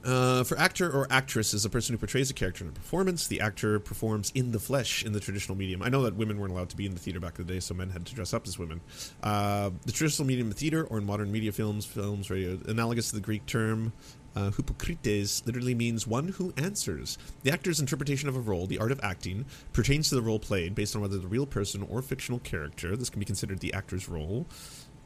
[0.04, 3.26] Uh, for actor or actress is a person who portrays a character in a performance.
[3.26, 5.82] The actor performs in the flesh in the traditional medium.
[5.82, 7.60] I know that women weren't allowed to be in the theater back in the day,
[7.60, 8.80] so men had to dress up as women.
[9.22, 13.16] Uh, the traditional medium of theater or in modern media films, films, radio, analogous to
[13.16, 13.92] the Greek term
[14.36, 17.18] uh, hypokrites, literally means one who answers.
[17.42, 20.74] The actor's interpretation of a role, the art of acting, pertains to the role played
[20.74, 22.96] based on whether the real person or fictional character.
[22.96, 24.46] This can be considered the actor's role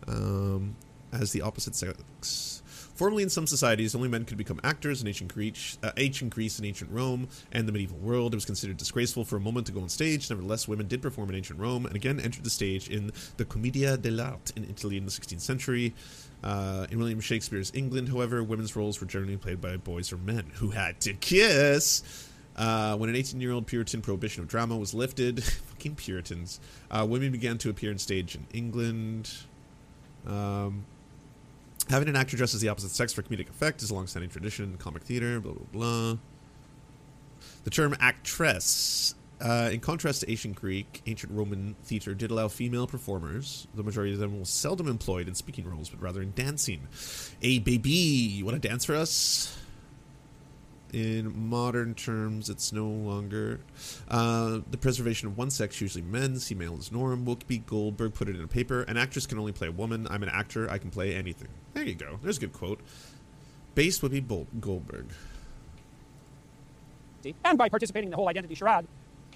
[0.09, 0.77] um,
[1.13, 2.63] as the opposite sex.
[2.95, 5.01] Formerly, in some societies, only men could become actors.
[5.01, 8.45] In ancient Greece, uh, ancient Greece and ancient Rome, and the medieval world, it was
[8.45, 10.29] considered disgraceful for a moment to go on stage.
[10.29, 13.97] Nevertheless, women did perform in ancient Rome, and again entered the stage in the Commedia
[13.97, 15.95] dell'arte in Italy in the 16th century.
[16.43, 20.51] Uh, in William Shakespeare's England, however, women's roles were generally played by boys or men
[20.55, 22.03] who had to kiss.
[22.57, 27.07] Uh, when an 18 year old Puritan prohibition of drama was lifted, fucking Puritans, uh,
[27.09, 29.33] women began to appear on stage in England.
[30.27, 30.85] Um,
[31.89, 34.67] having an actor dress as the opposite sex for comedic effect is a long-standing tradition
[34.67, 35.41] in comic theater.
[35.41, 36.19] Blah blah blah.
[37.65, 42.87] The term actress, uh, in contrast to ancient Greek, ancient Roman theater did allow female
[42.87, 43.67] performers.
[43.75, 46.87] The majority of them were seldom employed in speaking roles, but rather in dancing.
[47.41, 49.59] Hey, baby, you want to dance for us?
[50.93, 53.61] In modern terms, it's no longer
[54.09, 56.39] uh, the preservation of one sex, usually men.
[56.39, 57.25] See male is norm.
[57.25, 58.83] Whoopi Goldberg put it in a paper.
[58.83, 60.07] An actress can only play a woman.
[60.11, 60.71] I'm an actor.
[60.71, 61.49] I can play anything.
[61.73, 62.19] There you go.
[62.23, 62.81] There's a good quote.
[63.75, 65.07] Based Whoopi Bol- Goldberg.
[67.45, 68.87] and by participating in the whole identity charade,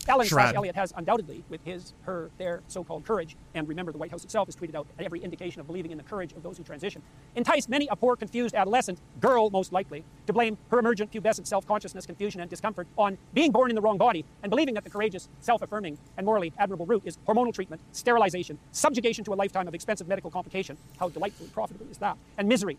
[0.09, 0.55] Ellen slash.
[0.55, 4.47] Elliot has undoubtedly, with his, her, their so-called courage, and remember the White House itself
[4.47, 7.03] has tweeted out every indication of believing in the courage of those who transition,
[7.35, 12.07] enticed many a poor, confused adolescent, girl most likely, to blame her emergent pubescent self-consciousness,
[12.07, 15.29] confusion, and discomfort on being born in the wrong body, and believing that the courageous,
[15.41, 20.07] self-affirming, and morally admirable route is hormonal treatment, sterilization, subjugation to a lifetime of expensive
[20.07, 20.77] medical complication.
[20.99, 22.17] How delightfully profitable is that?
[22.39, 22.79] And misery.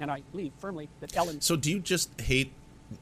[0.00, 2.52] And I believe firmly that Ellen So do you just hate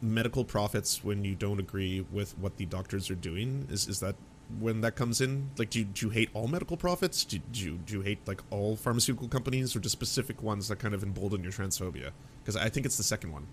[0.01, 3.67] medical profits when you don't agree with what the doctors are doing?
[3.71, 4.17] Is is that
[4.61, 5.51] when that comes in?
[5.59, 7.25] Like, do you, do you hate all medical profits?
[7.25, 10.79] Do, do you do you hate like all pharmaceutical companies, or just specific ones that
[10.79, 12.11] kind of embolden your transphobia?
[12.43, 13.47] Because I think it's the second one.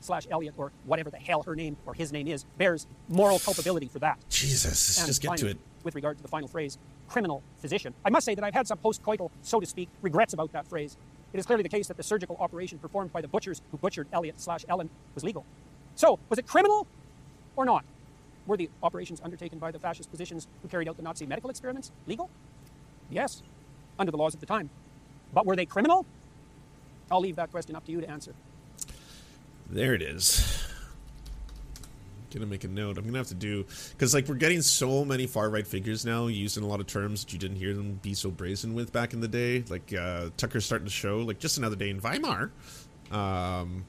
[0.00, 3.86] slash Elliot or whatever the hell her name or his name is bears moral culpability
[3.88, 4.18] for that.
[4.28, 5.58] Jesus, And just get to it.
[5.82, 8.78] With regard to the final phrase, criminal physician, I must say that I've had some
[8.78, 10.96] postcoital, so to speak, regrets about that phrase.
[11.32, 14.06] It is clearly the case that the surgical operation performed by the butchers who butchered
[14.12, 15.44] Elliot slash Ellen was legal.
[15.96, 16.86] So, was it criminal
[17.56, 17.84] or not?
[18.46, 21.92] Were the operations undertaken by the fascist physicians who carried out the Nazi medical experiments
[22.06, 22.28] legal?
[23.10, 23.42] Yes,
[23.98, 24.68] under the laws of the time.
[25.32, 26.04] But were they criminal?
[27.10, 28.34] I'll leave that question up to you to answer.
[29.70, 30.62] There it is.
[32.32, 32.98] Gonna make a note.
[32.98, 36.26] I'm gonna have to do because like we're getting so many far right figures now
[36.26, 39.12] using a lot of terms that you didn't hear them be so brazen with back
[39.12, 39.62] in the day.
[39.68, 42.50] Like uh, Tucker's starting to show like just another day in Weimar.
[43.12, 43.84] Um,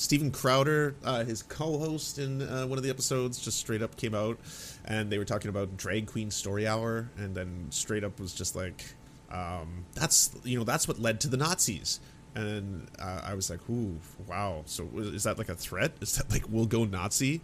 [0.00, 4.14] Steven Crowder, uh, his co-host in uh, one of the episodes, just straight up came
[4.14, 4.38] out,
[4.86, 8.56] and they were talking about drag queen story hour, and then straight up was just
[8.56, 8.82] like,
[9.30, 12.00] um, "That's you know that's what led to the Nazis."
[12.34, 15.92] And uh, I was like, "Ooh, wow!" So is that like a threat?
[16.00, 17.42] Is that like we'll go Nazi,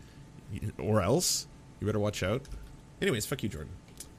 [0.79, 1.47] or else
[1.79, 2.41] you better watch out?
[3.03, 3.73] Anyways, fuck you, Jordan.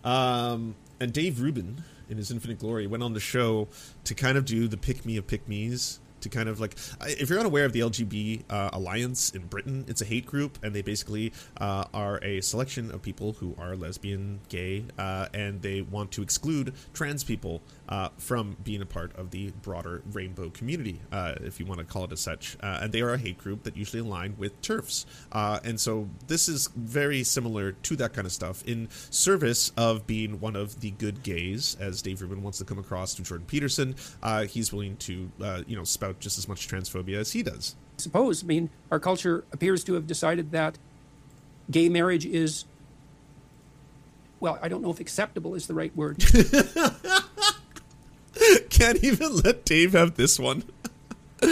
[0.04, 3.68] Um, and Dave Rubin, in his Infinite Glory, went on the show
[4.04, 6.00] to kind of do the pick me of pick me's.
[6.28, 10.02] To kind of like, if you're unaware of the LGB uh, Alliance in Britain, it's
[10.02, 14.42] a hate group, and they basically uh, are a selection of people who are lesbian,
[14.50, 19.32] gay, uh, and they want to exclude trans people uh, from being a part of
[19.32, 22.58] the broader rainbow community, uh, if you want to call it as such.
[22.62, 25.06] Uh, and they are a hate group that usually align with TERFs.
[25.32, 30.06] Uh, and so this is very similar to that kind of stuff in service of
[30.08, 33.48] being one of the good gays, as Dave Rubin wants to come across to Jordan
[33.48, 33.96] Peterson.
[34.22, 37.76] Uh, he's willing to, uh, you know, spout just as much transphobia as he does.
[37.98, 38.44] I suppose.
[38.44, 40.78] I mean, our culture appears to have decided that
[41.70, 42.66] gay marriage is,
[44.40, 46.24] well, I don't know if acceptable is the right word.
[48.78, 50.64] Can't even let Dave have this one.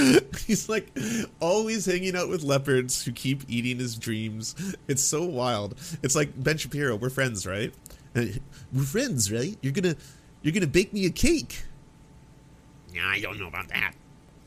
[0.48, 0.96] He's like
[1.40, 4.56] always hanging out with leopards who keep eating his dreams.
[4.88, 5.76] It's so wild.
[6.02, 6.96] It's like Ben Shapiro.
[6.96, 7.74] We're friends, right?
[8.16, 9.58] We're friends, right?
[9.62, 9.96] You're gonna
[10.42, 11.64] you're gonna bake me a cake.
[12.94, 13.94] Yeah, I don't know about that.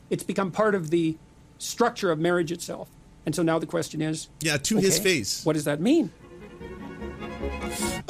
[0.09, 1.17] it's become part of the
[1.57, 2.89] structure of marriage itself.
[3.25, 5.45] And so now the question is Yeah, to his face.
[5.45, 6.11] What does that mean?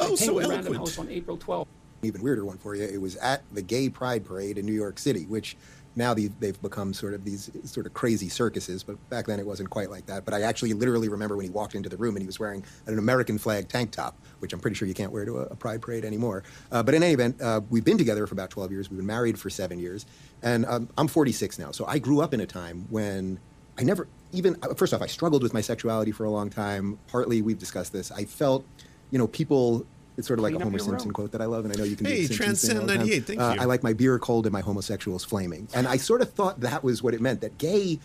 [0.00, 0.76] Oh, so Penguin Random eloquent.
[0.78, 1.66] House on April 12th.
[2.02, 2.84] Even weirder one for you.
[2.84, 5.56] It was at the Gay Pride Parade in New York City, which
[5.96, 8.82] now they've become sort of these sort of crazy circuses.
[8.82, 10.24] But back then it wasn't quite like that.
[10.24, 12.64] But I actually literally remember when he walked into the room and he was wearing
[12.86, 15.82] an American flag tank top, which I'm pretty sure you can't wear to a, Pride
[15.82, 16.44] Parade anymore.
[16.70, 18.90] Uh, but in any event, uh, we've been together for about 12 years.
[18.90, 20.06] We've been married for seven years,
[20.42, 21.70] and um, I'm 46 now.
[21.70, 23.38] So I grew up in a time when
[23.78, 26.98] I never even uh, first off I struggled with my sexuality for a long time.
[27.08, 28.10] Partly we've discussed this.
[28.12, 28.64] I felt,
[29.10, 29.86] you know, people.
[30.16, 31.14] It's sort of like Clean a Homer Simpson room.
[31.14, 32.04] quote that I love, and I know you can.
[32.06, 32.98] do Hey, the thing all the Transcend time.
[32.98, 33.60] 98, thank Uh, you.
[33.60, 36.82] I like my beer cold and my homosexuals flaming, and I sort of thought that
[36.84, 37.40] was what it meant.
[37.40, 37.98] That gay,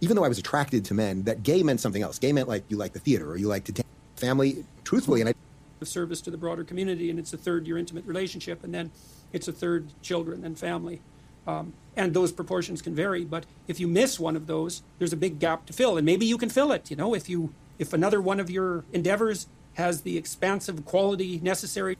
[0.00, 2.18] even though I was attracted to men, that gay meant something else.
[2.18, 3.86] Gay meant like you like the theater or you like to dance.
[4.16, 5.34] Family, truthfully, and I
[5.80, 8.90] of service to the broader community, and it's a third your intimate relationship, and then
[9.32, 11.00] it's a third children and family.
[11.46, 15.16] Um, and those proportions can vary, but if you miss one of those, there's a
[15.16, 16.90] big gap to fill, and maybe you can fill it.
[16.90, 21.96] You know, if you if another one of your endeavors has the expansive quality necessary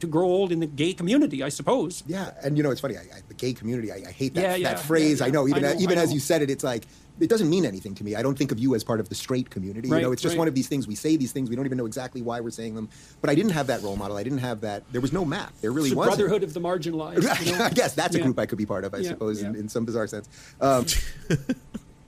[0.00, 2.02] to grow old in the gay community, I suppose.
[2.06, 2.96] Yeah, and you know it's funny.
[2.96, 5.20] I, I, the gay community, I, I hate that, Yeah, yeah, that phrase.
[5.20, 6.86] yeah, I know, even know, even I as you said it, it's like
[7.20, 8.16] it doesn't mean anything to me.
[8.16, 9.88] I don't think of you as part of the straight community.
[9.88, 10.40] you know, it's just right.
[10.40, 10.88] one of these things.
[10.88, 12.88] We say these things, we don't even know exactly why we're saying them.
[13.20, 14.16] But I didn't have that role model.
[14.16, 14.82] I didn't have that.
[14.92, 15.52] There was no map.
[15.60, 16.16] There really wasn't.
[16.16, 17.46] brotherhood of the marginalized.
[17.46, 17.64] You know?
[17.64, 18.94] I guess that's a group I could be part of.
[18.94, 20.28] I suppose, in, in some bizarre sense.
[20.60, 20.86] Um,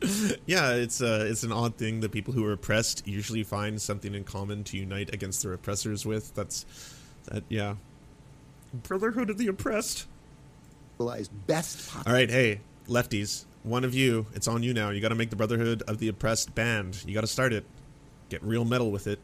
[0.47, 4.15] Yeah, it's uh, it's an odd thing that people who are oppressed usually find something
[4.15, 6.35] in common to unite against their oppressors with.
[6.35, 6.67] That's
[7.27, 7.45] that.
[7.49, 7.77] Yeah,
[8.73, 10.07] brotherhood of the oppressed.
[10.99, 11.95] realized best.
[12.07, 14.91] All right, hey, lefties, one of you, it's on you now.
[14.91, 17.03] You got to make the Brotherhood of the Oppressed band.
[17.07, 17.65] You got to start it.
[18.29, 19.19] Get real metal with it.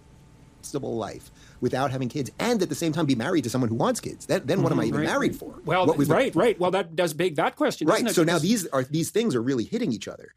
[0.62, 3.75] possible life without having kids, and at the same time be married to someone who
[3.75, 4.27] wants kids.
[4.27, 5.55] That, then what am I even Right, married for?
[5.64, 6.59] Well, what was the- right, right.
[6.59, 7.87] Well, that does beg that question.
[7.87, 8.11] doesn't right.
[8.11, 8.14] it?
[8.14, 10.35] So now these are these things are really hitting each other.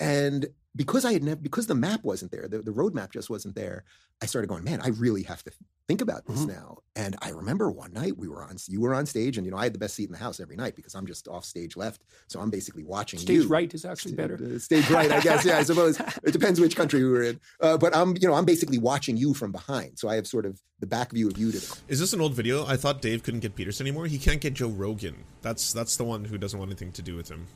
[0.00, 3.54] And because I had never, because the map wasn't there, the, the roadmap just wasn't
[3.54, 3.84] there,
[4.22, 5.52] I started going, man, I really have to
[5.86, 6.52] think about this mm-hmm.
[6.52, 6.78] now.
[6.96, 9.58] And I remember one night we were on, you were on stage, and you know
[9.58, 11.76] I had the best seat in the house every night because I'm just off stage
[11.76, 13.18] left, so I'm basically watching.
[13.20, 13.48] Stage you.
[13.48, 14.34] right is actually better.
[14.34, 15.44] Uh, stage right, I guess.
[15.44, 17.40] Yeah, I suppose it depends which country we were in.
[17.60, 20.46] Uh, but I'm, you know, I'm basically watching you from behind, so I have sort
[20.46, 21.52] of the back view of you.
[21.52, 22.66] To the- is this an old video?
[22.66, 24.06] I thought Dave couldn't get Peterson anymore.
[24.06, 25.16] He can't get Joe Rogan.
[25.42, 27.46] That's that's the one who doesn't want anything to do with him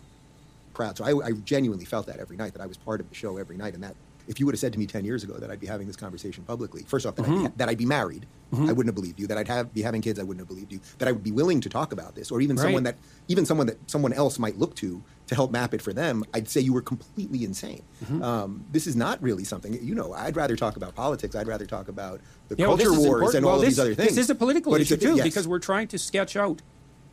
[0.78, 0.96] proud.
[0.96, 3.36] So I, I, genuinely felt that every night that I was part of the show
[3.36, 3.96] every night, and that
[4.28, 5.96] if you would have said to me 10 years ago that I'd be having this
[5.96, 7.32] conversation publicly, first off, that, mm-hmm.
[7.32, 7.56] I'd, be, mm-hmm.
[7.56, 8.68] that I'd be married, mm-hmm.
[8.68, 9.26] I wouldn't have believed you.
[9.26, 10.80] That I'd have be having kids, I wouldn't have believed you.
[10.98, 12.62] That I would be willing to talk about this, or even right.
[12.62, 15.92] someone that even someone that someone else might look to to help map it for
[15.92, 16.24] them.
[16.34, 17.82] I'd say you were completely insane.
[18.04, 18.22] Mm-hmm.
[18.22, 20.12] Um, this is not really something you know.
[20.12, 21.34] I'd rather talk about politics.
[21.34, 23.94] I'd rather talk about the yeah, culture well, wars and well, all this, these other
[23.94, 24.10] things.
[24.10, 25.24] This is a political but issue too, yes.
[25.24, 26.60] because we're trying to sketch out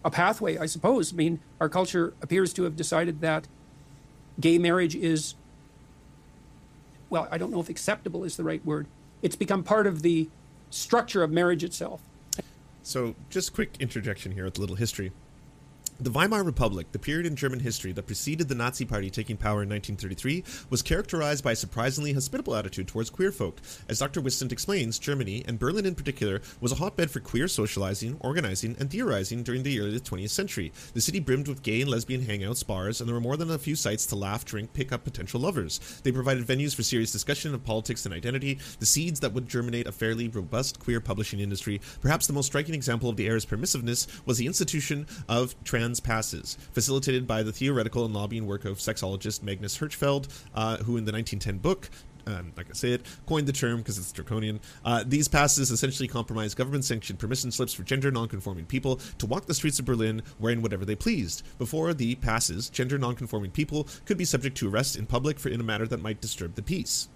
[0.04, 0.58] a pathway.
[0.58, 1.14] I suppose.
[1.14, 3.48] I mean, our culture appears to have decided that
[4.40, 5.36] gay marriage is
[7.10, 8.88] well, I don't know if acceptable is the right word.
[9.22, 10.28] It's become part of the
[10.70, 12.02] structure of marriage itself.
[12.84, 15.12] So, just quick interjection here with a little history.
[15.98, 19.64] The Weimar Republic, the period in German history that preceded the Nazi Party taking power
[19.64, 23.62] in 1933, was characterized by a surprisingly hospitable attitude towards queer folk.
[23.88, 24.22] As Dr.
[24.22, 28.92] Whisnant explains, Germany, and Berlin in particular, was a hotbed for queer socializing, organizing, and
[28.92, 30.74] theorizing during the early 20th century.
[30.94, 33.58] The city brimmed with gay and lesbian hangouts, bars, and there were more than a
[33.58, 35.80] few sites to laugh, drink, pick up potential lovers.
[36.04, 39.88] They provided venues for serious discussion of politics and identity, the seeds that would germinate
[39.88, 41.80] a fairly robust queer publishing industry.
[42.02, 46.00] Perhaps the most striking example of the era's permissiveness was the institution of trans trans
[46.00, 51.06] passes, facilitated by the theoretical and lobbying work of sexologist Magnus Hirschfeld, uh, who in
[51.06, 51.90] the 1910 book
[52.28, 54.60] um, like I say it, coined the term because it's draconian.
[54.84, 59.46] Uh, these passes essentially compromise government sanctioned permission slips for gender nonconforming people to walk
[59.46, 61.44] the streets of Berlin wearing whatever they pleased.
[61.60, 65.62] Before the passes, gender nonconforming people could be subject to arrest in public for in
[65.62, 67.10] a matter that might disturb the peace.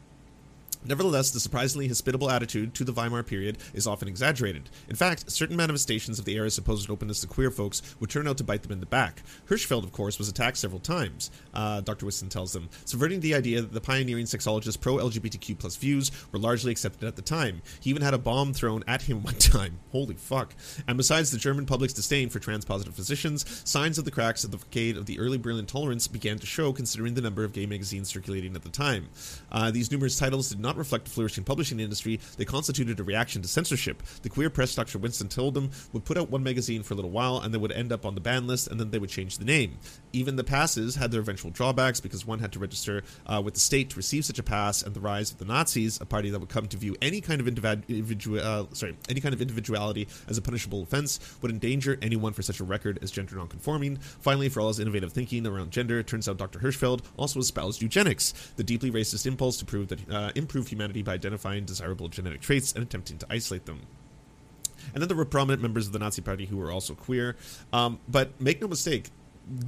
[0.86, 4.70] Nevertheless, the surprisingly hospitable attitude to the Weimar period is often exaggerated.
[4.88, 8.38] In fact, certain manifestations of the era's supposed openness to queer folks would turn out
[8.38, 9.22] to bite them in the back.
[9.48, 12.06] Hirschfeld, of course, was attacked several times, uh, Dr.
[12.06, 16.40] Whisnant tells them, subverting the idea that the pioneering sexologist's pro LGBTQ plus views were
[16.40, 17.62] largely accepted at the time.
[17.82, 19.80] He even had a bomb thrown at him one time.
[19.92, 20.56] Holy fuck.
[20.88, 24.52] And besides the German public's disdain for trans positive physicians, signs of the cracks of
[24.52, 27.66] the facade of the early Berlin tolerance began to show considering the number of gay
[27.66, 29.10] magazines circulating at the time.
[29.52, 33.04] Uh, these numerous titles did not not reflect the flourishing publishing industry, they constituted a
[33.04, 34.04] reaction to censorship.
[34.22, 35.00] The queer press, Dr.
[35.00, 37.72] Whisnant told them, would put out one magazine for a little while and they would
[37.72, 39.80] end up on the ban list and then they would change the name.
[40.12, 43.60] Even the passes had their eventual drawbacks because one had to register uh, with the
[43.60, 46.40] state to receive such a pass, and the rise of the Nazis, a party that
[46.40, 50.38] would come to view any kind of individual, uh, sorry, any kind of individuality as
[50.38, 53.98] a punishable offense, would endanger anyone for such a record as gender nonconforming.
[53.98, 56.60] Finally, for all his innovative thinking around gender, it turns out Dr.
[56.60, 61.14] Hirschfeld also espoused eugenics, the deeply racist impulse to prove that uh, improve humanity by
[61.14, 63.82] identifying desirable genetic traits and attempting to isolate them.
[64.94, 67.36] And then there were prominent members of the Nazi Party who were also queer.
[67.72, 69.10] Um, but make no mistake,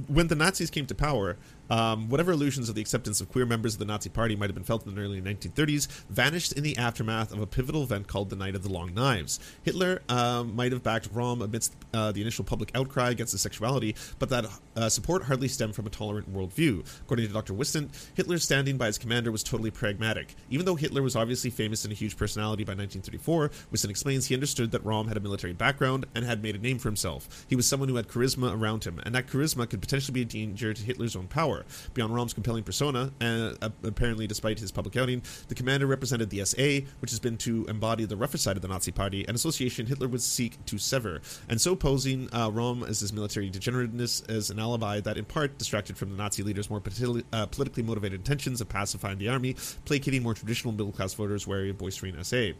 [0.06, 1.36] when the Nazis came to power,
[1.72, 4.54] um, whatever illusions of the acceptance of queer members of the Nazi Party might have
[4.54, 8.28] been felt in the early 1930s vanished in the aftermath of a pivotal event called
[8.28, 9.40] the Night of the Long Knives.
[9.62, 13.96] Hitler um, might have backed Röhm amidst uh, the initial public outcry against his sexuality,
[14.18, 14.44] but that
[14.76, 16.86] uh, support hardly stemmed from a tolerant worldview.
[17.00, 17.54] According to Dr.
[17.54, 20.34] Whisnant, Hitler's standing by his commander was totally pragmatic.
[20.50, 24.34] Even though Hitler was obviously famous and a huge personality by 1934, Whisnant explains he
[24.34, 27.46] understood that Röhm had a military background and had made a name for himself.
[27.48, 30.26] He was someone who had charisma around him, and that charisma could potentially be a
[30.26, 31.61] danger to Hitler's own power.
[31.94, 36.86] Beyond Röhm's compelling persona, uh, apparently despite his public outing, the commander represented the SA,
[37.00, 40.08] which has been to embody the rougher side of the Nazi Party, an association Hitler
[40.08, 44.58] would seek to sever, and so posing uh, Röhm as his military degenerateness as an
[44.58, 48.60] alibi that in part distracted from the Nazi leader's more politi- uh, politically motivated intentions
[48.60, 52.56] of pacifying the army, placating more traditional middle class voters wary of boistering SA.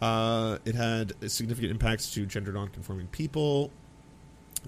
[0.00, 3.72] Uh, it had significant impacts to gender non-conforming people,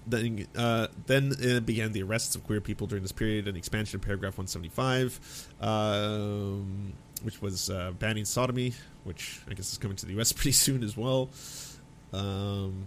[0.07, 3.59] then, uh, then it began the arrests of queer people during this period and the
[3.59, 8.75] expansion of paragraph 175, um, which was uh, banning sodomy,
[9.05, 10.33] which I guess is coming to the U.S.
[10.33, 11.31] pretty soon as well.
[12.13, 12.87] Um,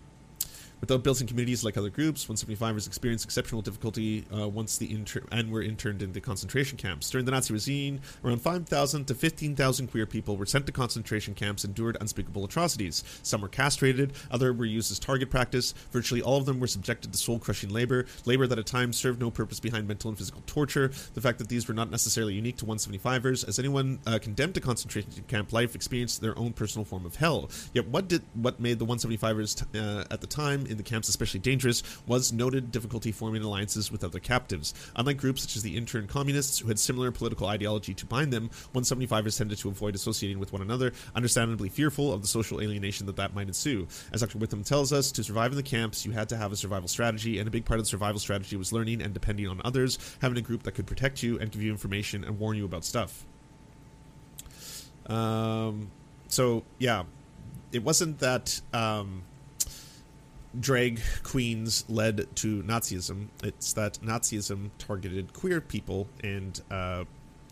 [0.84, 5.50] Without built-in communities like other groups, 175ers experienced exceptional difficulty uh, once the inter- and
[5.50, 7.10] were interned into concentration camps.
[7.10, 11.64] During the Nazi regime, around 5,000 to 15,000 queer people were sent to concentration camps
[11.64, 13.02] endured unspeakable atrocities.
[13.24, 15.74] Some were castrated, others were used as target practice.
[15.94, 19.32] Virtually all of them were subjected to soul-crushing labor, labor that at times served no
[19.32, 20.92] purpose behind mental and physical torture.
[21.14, 24.60] The fact that these were not necessarily unique to 175ers, as anyone uh, condemned to
[24.60, 27.50] concentration camp life experienced their own personal form of hell.
[27.74, 31.08] Yet, what did what made the 175ers t- uh, at the time in the camps
[31.08, 34.74] especially dangerous was noted difficulty forming alliances with other captives.
[34.96, 38.50] Unlike groups such as the intern communists, who had similar political ideology to bind them,
[38.74, 43.16] 175ers tended to avoid associating with one another, understandably fearful of the social alienation that
[43.16, 43.88] that might ensue.
[44.12, 44.38] As Dr.
[44.38, 47.40] Witham tells us, to survive in the camps, you had to have a survival strategy,
[47.40, 50.38] and a big part of the survival strategy was learning and depending on others, having
[50.38, 53.26] a group that could protect you and give you information and warn you about stuff.
[55.08, 55.92] Um,
[56.28, 57.04] so yeah,
[57.72, 59.24] it wasn't that um,
[60.60, 63.28] drag queens led to Nazism.
[63.44, 67.06] It's that Nazism targeted queer people and uh,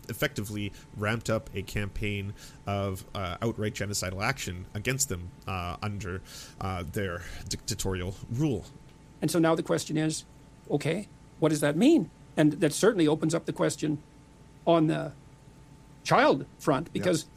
[0.08, 2.34] effectively ramped up a campaign
[2.66, 6.20] of uh, outright genocidal action against them uh, under
[6.60, 8.64] uh, their dictatorial rule.
[9.20, 10.24] And so now the question is,
[10.70, 12.10] okay, what does that mean?
[12.36, 13.98] And that certainly opens up the question
[14.66, 15.12] on the
[16.04, 17.22] child front because.
[17.22, 17.28] Yes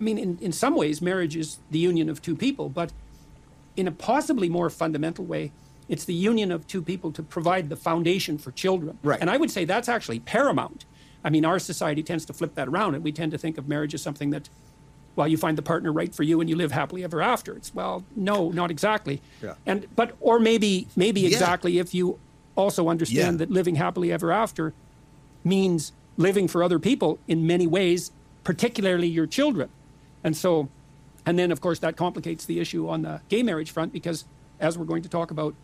[0.00, 2.92] I mean, in, in some ways, marriage is the union of two people, but
[3.76, 5.52] in a possibly more fundamental way,
[5.88, 8.98] it's the union of two people to provide the foundation for children.
[9.02, 9.20] Right.
[9.20, 10.84] And I would say that's actually paramount.
[11.22, 13.68] I mean, our society tends to flip that around, and we tend to think of
[13.68, 14.48] marriage as something that,
[15.16, 17.56] well, you find the partner right for you and you live happily ever after.
[17.56, 19.20] It's well, no, not exactly.
[19.42, 19.54] Yeah.
[19.64, 21.28] And but or maybe maybe yeah.
[21.28, 22.18] exactly if you
[22.56, 23.46] also understand yeah.
[23.46, 24.72] that living happily ever after
[25.42, 28.12] means living for other people in many ways,
[28.44, 29.68] particularly your children.
[30.22, 30.68] And so,
[31.26, 34.24] and then of course that complicates the issue on the gay marriage front because,
[34.60, 35.54] as we're going to talk about,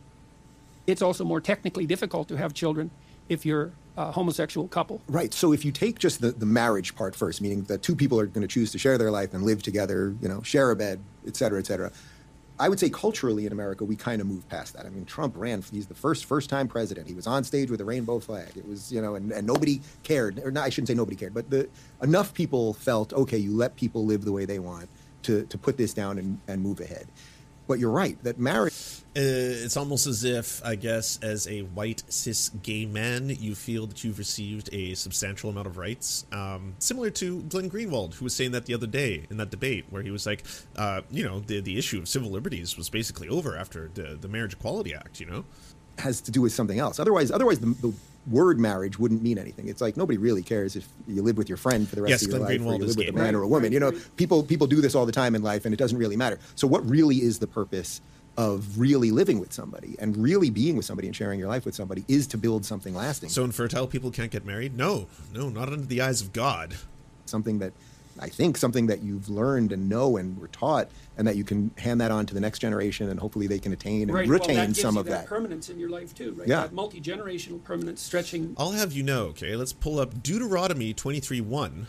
[0.87, 2.91] it's also more technically difficult to have children
[3.29, 5.01] if you're a homosexual couple.
[5.09, 5.33] Right.
[5.35, 8.27] So if you take just the, the marriage part first, meaning that two people are
[8.27, 11.01] going to choose to share their life and live together, you know, share a bed,
[11.27, 11.93] et cetera, et cetera.
[12.59, 14.85] I would say culturally in America, we kind of moved past that.
[14.85, 17.09] I mean, Trump ran, he's the first first time president.
[17.09, 18.57] He was on stage with a rainbow flag.
[18.57, 20.39] It was, you know, and, and nobody cared.
[20.41, 21.69] Or I shouldn't say nobody cared, but the,
[22.03, 24.89] enough people felt, okay, you let people live the way they want
[25.23, 27.07] to, to put this down and, and move ahead.
[27.67, 28.75] But you're right that marriage.
[29.17, 33.87] Uh, it's almost as if, I guess, as a white cis gay man, you feel
[33.87, 36.27] that you've received a substantial amount of rights.
[36.33, 39.85] Um, similar to Glenn Greenwald, who was saying that the other day in that debate,
[39.91, 40.45] where he was like,
[40.75, 44.29] uh, you know, the the issue of civil liberties was basically over after the the
[44.29, 45.21] Marriage Equality Act.
[45.21, 45.45] You know,
[45.99, 46.99] has to do with something else.
[46.99, 47.93] Otherwise, otherwise the, the
[48.27, 49.69] word marriage wouldn't mean anything.
[49.69, 52.23] It's like nobody really cares if you live with your friend for the rest yes,
[52.23, 53.35] of your Glenn life, Greenwald or you live with a man right.
[53.35, 53.73] or a woman.
[53.73, 56.17] You know, people people do this all the time in life, and it doesn't really
[56.17, 56.39] matter.
[56.55, 58.01] So, what really is the purpose
[58.37, 61.75] of really living with somebody and really being with somebody and sharing your life with
[61.75, 63.29] somebody is to build something lasting.
[63.29, 64.77] So, infertile people can't get married?
[64.77, 66.77] No, no, not under the eyes of God.
[67.27, 67.73] Something that
[68.21, 71.71] I think something that you've learned and know and were taught, and that you can
[71.79, 74.29] hand that on to the next generation, and hopefully they can attain and right.
[74.29, 75.23] retain well, that some of that.
[75.23, 75.27] that.
[75.27, 76.47] permanence in your life too, right?
[76.47, 78.55] Yeah, multi generational permanence stretching.
[78.59, 79.27] I'll have you know.
[79.29, 81.87] Okay, let's pull up Deuteronomy twenty three one.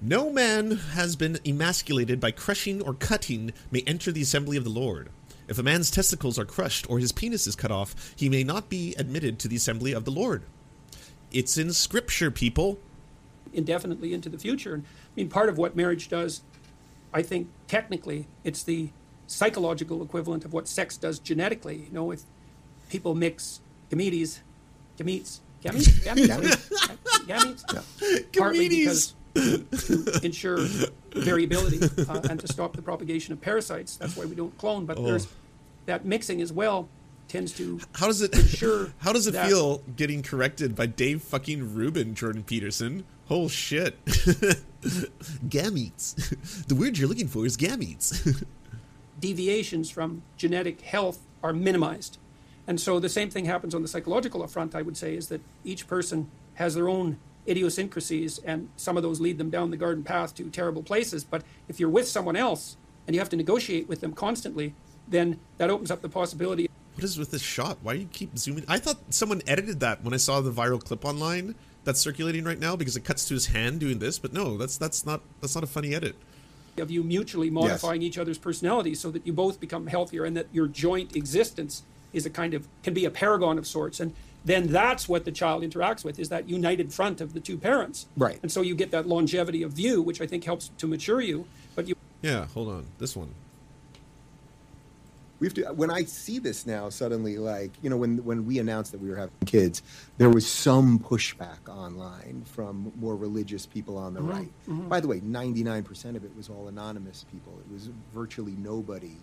[0.00, 4.70] No man has been emasculated by crushing or cutting may enter the assembly of the
[4.70, 5.08] Lord.
[5.48, 8.68] If a man's testicles are crushed or his penis is cut off, he may not
[8.68, 10.42] be admitted to the assembly of the Lord.
[11.32, 12.78] It's in Scripture, people.
[13.56, 14.74] Indefinitely into the future.
[14.74, 16.42] And I mean, part of what marriage does,
[17.12, 18.90] I think technically, it's the
[19.26, 21.86] psychological equivalent of what sex does genetically.
[21.86, 22.22] You know, if
[22.88, 24.40] people mix gametes,
[24.98, 26.68] gametes, gametes, gametes,
[27.26, 27.64] gametes,
[28.00, 28.18] yeah.
[28.38, 30.58] partly because to ensure
[31.14, 33.96] variability uh, and to stop the propagation of parasites.
[33.96, 34.86] That's why we don't clone.
[34.86, 35.02] But oh.
[35.02, 35.28] there's
[35.86, 36.88] that mixing as well
[37.28, 41.74] tends to how does it ensure how does it feel getting corrected by Dave fucking
[41.74, 43.04] Rubin, Jordan Peterson?
[43.28, 44.02] Oh shit.
[45.48, 46.66] gametes.
[46.66, 48.44] The word you're looking for is gametes.
[49.20, 52.18] Deviations from genetic health are minimized.
[52.66, 55.40] And so the same thing happens on the psychological front, I would say, is that
[55.64, 57.18] each person has their own
[57.48, 61.24] idiosyncrasies, and some of those lead them down the garden path to terrible places.
[61.24, 64.74] But if you're with someone else and you have to negotiate with them constantly,
[65.06, 66.65] then that opens up the possibility.
[66.96, 67.76] What is with this shot?
[67.82, 68.64] Why do you keep zooming?
[68.66, 72.58] I thought someone edited that when I saw the viral clip online that's circulating right
[72.58, 74.18] now because it cuts to his hand doing this.
[74.18, 76.16] But no, that's that's not that's not a funny edit.
[76.78, 78.08] Of you mutually modifying yes.
[78.08, 81.82] each other's personalities so that you both become healthier and that your joint existence
[82.14, 84.00] is a kind of can be a paragon of sorts.
[84.00, 84.14] And
[84.46, 88.06] then that's what the child interacts with is that united front of the two parents.
[88.16, 88.38] Right.
[88.40, 91.46] And so you get that longevity of view, which I think helps to mature you.
[91.74, 92.86] But you Yeah, hold on.
[92.98, 93.34] This one.
[95.38, 98.58] We have to when I see this now suddenly like, you know, when when we
[98.58, 99.82] announced that we were having kids,
[100.18, 104.30] there was some pushback online from more religious people on the mm-hmm.
[104.30, 104.48] right.
[104.68, 104.88] Mm-hmm.
[104.88, 107.58] By the way, 99% of it was all anonymous people.
[107.58, 109.16] It was virtually nobody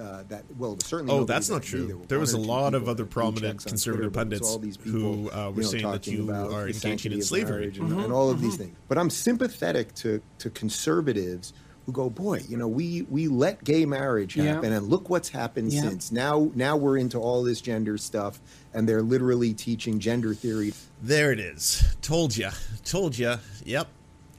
[0.00, 3.04] uh, that well certainly oh that's not true there, there was a lot of other
[3.04, 7.12] prominent conservative Twitter, pundits people, who uh, were you know, saying that you are engaging
[7.12, 8.46] in slavery and, mm-hmm, and, all of mm-hmm.
[8.46, 11.52] these things but i'm sympathetic to to conservatives
[11.86, 14.76] who go, boy, you know, we we let gay marriage happen, Yeah.
[14.78, 15.82] and look what's happened Yeah.
[15.82, 16.12] since.
[16.12, 18.40] Now now we're into all this gender stuff,
[18.72, 20.72] and they're literally teaching gender theory.
[21.02, 21.82] There it is.
[22.02, 22.50] Told you.
[22.84, 23.34] Told you.
[23.64, 23.88] Yep.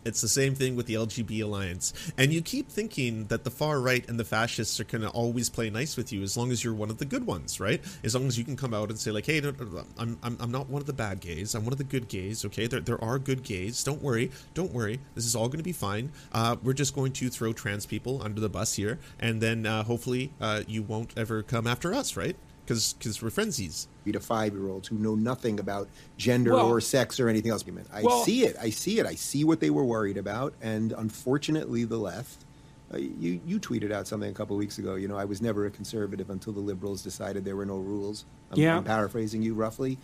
[0.05, 1.93] It's the same thing with the LGB alliance.
[2.17, 5.49] And you keep thinking that the far right and the fascists are going to always
[5.49, 7.81] play nice with you as long as you're one of the good ones, right?
[8.03, 10.17] As long as you can come out and say, like, hey, no, no, no, I'm,
[10.23, 11.55] I'm, I'm not one of the bad gays.
[11.55, 12.67] I'm one of the good gays, okay?
[12.67, 13.83] There, there are good gays.
[13.83, 14.31] Don't worry.
[14.53, 14.99] Don't worry.
[15.15, 16.11] This is all going to be fine.
[16.31, 18.99] Uh, we're just going to throw trans people under the bus here.
[19.19, 22.35] And then uh, hopefully uh, you won't ever come after us, right?
[22.65, 23.87] Because because we're frenzies.
[24.05, 27.51] We're to five year olds who know nothing about gender Well- or sex or anything
[27.51, 27.63] else.
[27.93, 28.55] I Well- see it.
[28.59, 29.05] I see it.
[29.05, 30.53] I see what they were worried about.
[30.61, 32.45] And unfortunately, the left.
[32.93, 34.95] Uh, you you tweeted out something a couple weeks ago.
[34.95, 38.25] You know, I was never a conservative until the liberals decided there were no rules.
[38.51, 38.77] I'm, Yeah.
[38.77, 39.97] I'm paraphrasing you roughly,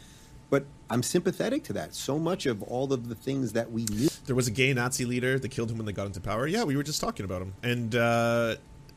[0.49, 1.93] but I'm sympathetic to that.
[1.93, 4.09] So much of all of the things that we knew.
[4.25, 6.47] there was a gay Nazi leader that killed him when they got into power.
[6.47, 7.53] Yeah, we were just talking about him.
[7.63, 8.55] And uh,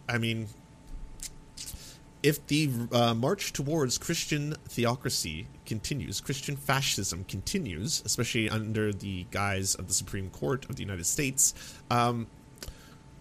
[0.09, 0.47] I mean,
[2.23, 9.75] if the uh, march towards Christian theocracy continues, Christian fascism continues, especially under the guise
[9.75, 11.55] of the Supreme Court of the United States,
[11.91, 12.29] um,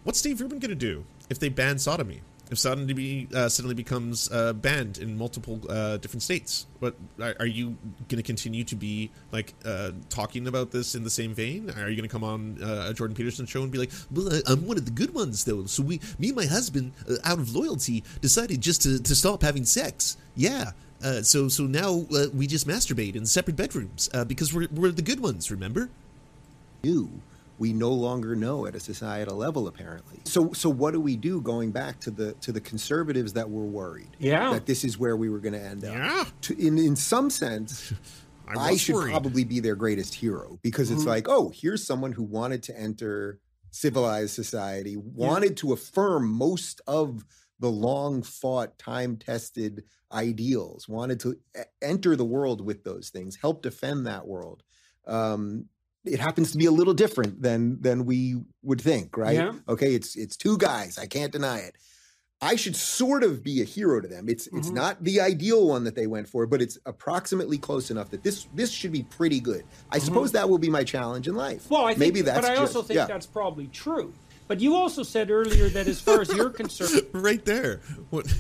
[0.04, 2.22] what's Steve Rubin going to do if they ban sodomy?
[2.52, 7.78] If sodomy uh, suddenly becomes uh, banned in multiple uh, different states, what are, you
[8.10, 11.70] going to continue to be like uh, talking about this in the same vein?
[11.70, 14.42] Are you going to come on uh, a Jordan Peterson show and be like, "Well,
[14.48, 15.64] I'm one of the good ones, though.
[15.66, 19.44] So we, me and my husband, uh, out of loyalty, decided just to, to stop
[19.44, 20.18] having sex.
[20.36, 20.72] Yeah.
[21.24, 25.50] So so now we just masturbate in separate bedrooms because we're we're the good ones.
[25.50, 25.90] Remember?
[26.84, 27.10] knew
[27.62, 31.40] we no longer know at a societal level apparently so so what do we do
[31.42, 34.52] going back to the to the conservatives that were worried Yeah.
[34.54, 36.26] that this is where we were going to end up Yeah.
[36.46, 37.94] to, in in some sense
[38.48, 39.12] I I, should worried.
[39.12, 43.40] probably be their greatest hero because it's like oh here's someone who wanted to enter
[43.70, 47.24] civilized society wanted to affirm most of
[47.60, 51.38] the long fought time tested ideals wanted to
[51.82, 54.64] enter the world with those things help defend that world
[55.08, 55.66] um,
[56.06, 59.36] it happens to be a little different than than we would think, right?
[59.36, 59.54] Yeah.
[59.68, 60.98] Okay, it's it's two guys.
[60.98, 61.76] I can't deny it.
[62.44, 64.28] I should sort of be a hero to them.
[64.28, 64.76] It's it's Mm-hmm.
[64.76, 68.48] not the ideal one that they went for, but it's approximately close enough that this
[68.56, 69.64] this should be pretty good.
[69.92, 71.66] I suppose that will be my challenge in life.
[71.66, 71.74] Mm-hmm.
[71.74, 73.06] Well, I think, maybe that's but I just, also think yeah.
[73.06, 74.12] that's probably true.
[74.48, 77.80] But you also said earlier that as far as you're concerned, right there.
[78.10, 78.26] What?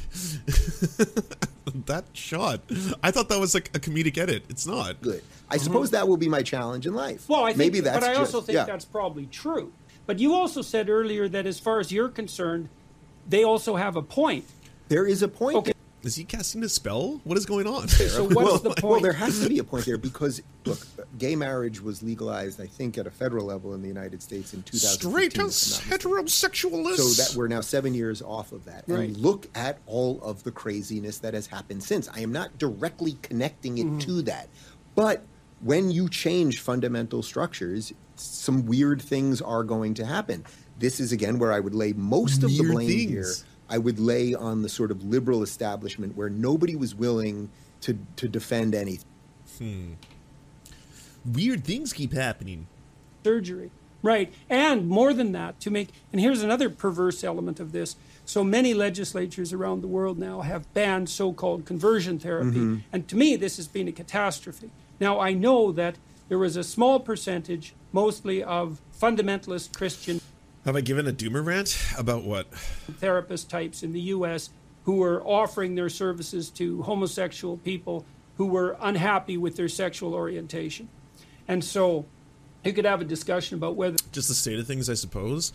[1.87, 2.61] that shot.
[3.03, 4.45] I thought that was like a comedic edit.
[4.49, 5.01] It's not.
[5.01, 5.23] good.
[5.49, 7.23] I suppose that will be my challenge in life.
[7.23, 7.33] Mm-hmm.
[7.33, 8.65] well, I think, maybe that's but I just, also think yeah.
[8.65, 9.71] that's probably true.
[10.05, 12.69] But you also said earlier that as far as you're concerned,
[13.27, 14.45] they also have a point.
[14.87, 15.57] there is a point.
[15.57, 15.73] Okay.
[16.03, 17.21] Is he casting a spell?
[17.25, 17.87] What is going on?
[17.87, 18.83] So what's well, the point?
[18.83, 20.79] well, there has to be a point there because look,
[21.19, 24.63] gay marriage was legalized, I think, at a federal level in the United States in
[24.63, 25.11] 2015.
[25.11, 25.97] Straight if I'm not mistaken.
[25.99, 26.95] heterosexualist.
[26.97, 28.83] So that we're now seven years off of that.
[28.87, 29.09] Right.
[29.09, 32.09] And look at all of the craziness that has happened since.
[32.09, 33.99] I am not directly connecting it Mm-hmm.
[33.99, 34.49] to that.
[34.95, 35.23] But
[35.61, 40.45] when you change fundamental structures, some weird things are going to happen.
[40.79, 43.09] This is again where I would lay most of the blame things.
[43.11, 43.33] here.
[43.71, 47.49] I would lay on the sort of liberal establishment where nobody was willing
[47.81, 49.07] to to defend anything.
[49.57, 49.93] Hmm.
[51.25, 52.67] Weird things keep happening.
[53.23, 53.71] surgery.
[54.03, 54.33] Right.
[54.49, 57.95] And more than that, to make, and here's another perverse element of this.
[58.25, 62.57] So many legislatures around the world now have banned so called conversion therapy.
[62.57, 62.77] Mm-hmm.
[62.91, 64.71] And to me, this has been a catastrophe.
[64.99, 65.97] Now, I know that
[66.29, 70.20] there was a small percentage, mostly of fundamentalist Christian
[70.65, 72.47] Have I given a doomer rant about what?
[72.99, 74.51] therapist types in the U.S.
[74.83, 78.05] who were offering their services to homosexual people
[78.37, 80.87] who were unhappy with their sexual orientation.
[81.47, 82.05] And so
[82.63, 85.51] you could have a discussion about whether Just the state of things, I suppose.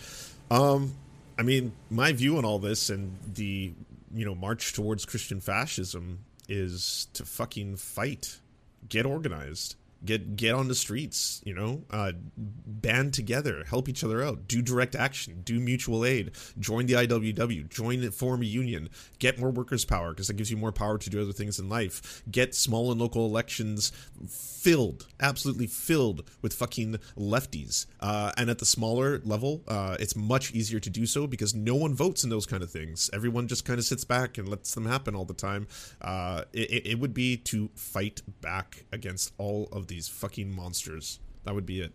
[0.50, 0.94] Um,
[1.38, 3.72] I mean, my view on all this and the
[4.12, 8.40] you know march towards Christian fascism is to fucking fight,
[8.88, 11.40] get organized, get get on the streets.
[11.44, 16.32] You know, uh, band together, help each other out, do direct action, do mutual aid,
[16.58, 18.88] join the IWW, join form a union,
[19.18, 21.68] get more workers' power because that gives you more power to do other things in
[21.68, 22.22] life.
[22.30, 23.92] Get small and local elections
[24.28, 27.86] filled, absolutely filled with fucking lefties.
[28.00, 31.74] Uh, and at the smaller level, uh, it's much easier to do so because no
[31.74, 33.08] one votes in those kind of things.
[33.12, 35.66] Everyone just kind of sits back and lets them happen all the time.
[36.00, 41.20] Uh, it- it would be to fight back against all of these fucking monsters.
[41.44, 41.92] That would be it.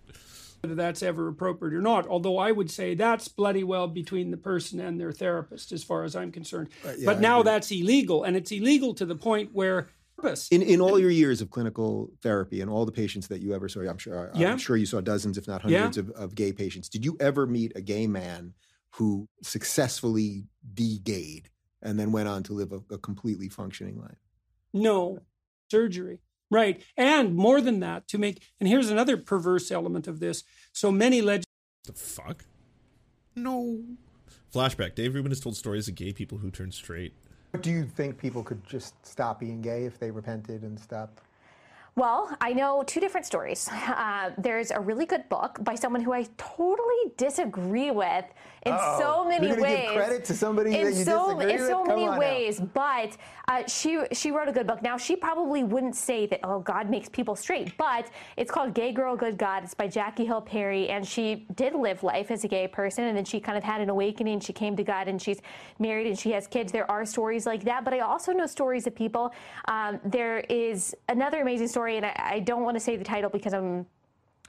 [0.61, 2.07] whether that's ever appropriate or not.
[2.07, 6.03] Although I would say that's bloody well between the person and their therapist, as far
[6.03, 6.69] as I'm concerned.
[6.85, 7.51] Uh, yeah, but I now agree.
[7.51, 9.89] that's illegal, and it's illegal to the point where.
[10.51, 13.67] In, in all your years of clinical therapy and all the patients that you ever
[13.67, 14.51] saw, I'm sure, Yeah.
[14.51, 15.79] I'm sure you saw dozens, if not Yeah.
[15.79, 16.89] hundreds of, of gay patients.
[16.89, 18.53] Did you ever meet a gay man
[18.91, 21.49] who successfully de-gayed
[21.81, 24.19] and then went on to live a, a completely functioning life.
[24.73, 25.19] No,
[25.69, 26.19] surgery.
[26.51, 26.83] Right.
[26.97, 30.43] And more than that, to make, and here's another perverse element of this.
[30.73, 31.47] So many legends.
[31.85, 32.45] The fuck?
[33.35, 33.81] No.
[34.53, 37.13] Flashback Dave Rubin has told stories of gay people who turned straight.
[37.61, 41.23] Do you think people could just stop being gay if they repented and stopped?
[41.95, 43.69] Well, I know two different stories.
[43.91, 48.25] Uh, there's a really good book by someone who I totally disagree with
[48.65, 48.99] in Uh-oh.
[48.99, 49.89] so many You're ways.
[49.89, 51.69] Give credit to somebody in that you so, disagree in with?
[51.69, 52.59] so Come many ways.
[52.59, 52.69] now.
[52.73, 53.17] But
[53.47, 54.81] uh, she she wrote a good book.
[54.81, 58.91] Now she probably wouldn't say that oh God makes people straight, but it's called Gay
[58.91, 59.63] Girl Good God.
[59.63, 63.17] It's by Jackie Hill Perry, and she did live life as a gay person, and
[63.17, 64.39] then she kind of had an awakening.
[64.39, 65.41] She came to God, and she's
[65.79, 66.71] married, and she has kids.
[66.71, 69.33] There are stories like that, but I also know stories of people.
[69.67, 73.29] Um, there is another amazing story, and I, I don't want to say the title
[73.29, 73.85] because I'm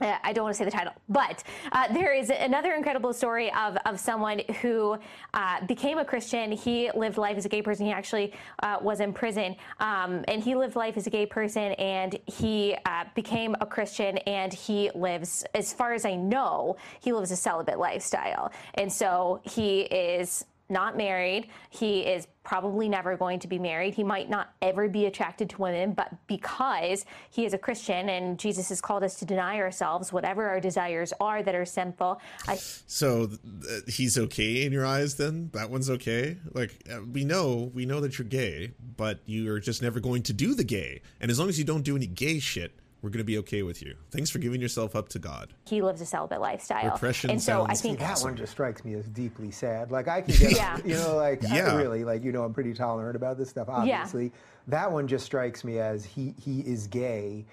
[0.01, 3.53] uh, I don't want to say the title, but uh, there is another incredible story
[3.53, 4.97] of, of someone who
[5.35, 6.51] uh, became a Christian.
[6.51, 7.85] He lived life as a gay person.
[7.85, 11.73] He actually uh, was in prison, um, and he lived life as a gay person,
[11.73, 17.13] and he uh, became a Christian, and he lives, as far as I know, he
[17.13, 21.49] lives a celibate lifestyle, and so he is not married.
[21.69, 23.93] He is probably never going to be married.
[23.93, 28.37] He might not ever be attracted to women, but because he is a Christian and
[28.37, 32.21] Jesus has called us to deny ourselves, whatever our desires are that are sinful.
[32.47, 35.51] I, So th- he's okay in your eyes then?
[35.53, 36.37] That one's okay?
[36.51, 40.33] Like uh, we know, we know that you're gay, but you're just never going to
[40.33, 41.01] do the gay.
[41.21, 43.61] And as long as you don't do any gay shit, we're going to be okay
[43.63, 43.95] with you.
[44.11, 45.53] Thanks for giving yourself up to God.
[45.65, 46.89] he lives a celibate lifestyle.
[46.91, 49.91] Repression and so I think That one just strikes me as deeply sad.
[49.91, 50.77] Like I can get, Yeah.
[50.85, 51.75] you know, like I Yeah.
[51.75, 53.67] really, like you know, I'm pretty tolerant about this stuff.
[53.69, 54.31] Obviously,
[54.69, 57.45] that one just strikes me as he he is gay.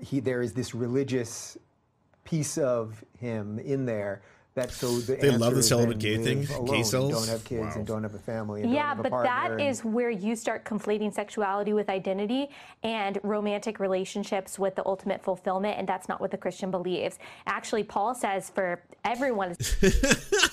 [0.00, 1.56] He there is this religious
[2.24, 4.20] piece of him in there
[4.54, 7.12] that so the They love the celibate gay thing, gay cells?
[7.12, 7.72] don't have kids Wow.
[7.76, 8.62] and don't have a family.
[8.62, 11.88] And Yeah, don't have a but that and- is where you start conflating sexuality with
[11.88, 12.50] identity
[12.82, 17.18] and romantic relationships with the ultimate fulfillment, and that's not what the Christian believes.
[17.46, 19.56] Actually, Paul says for everyone,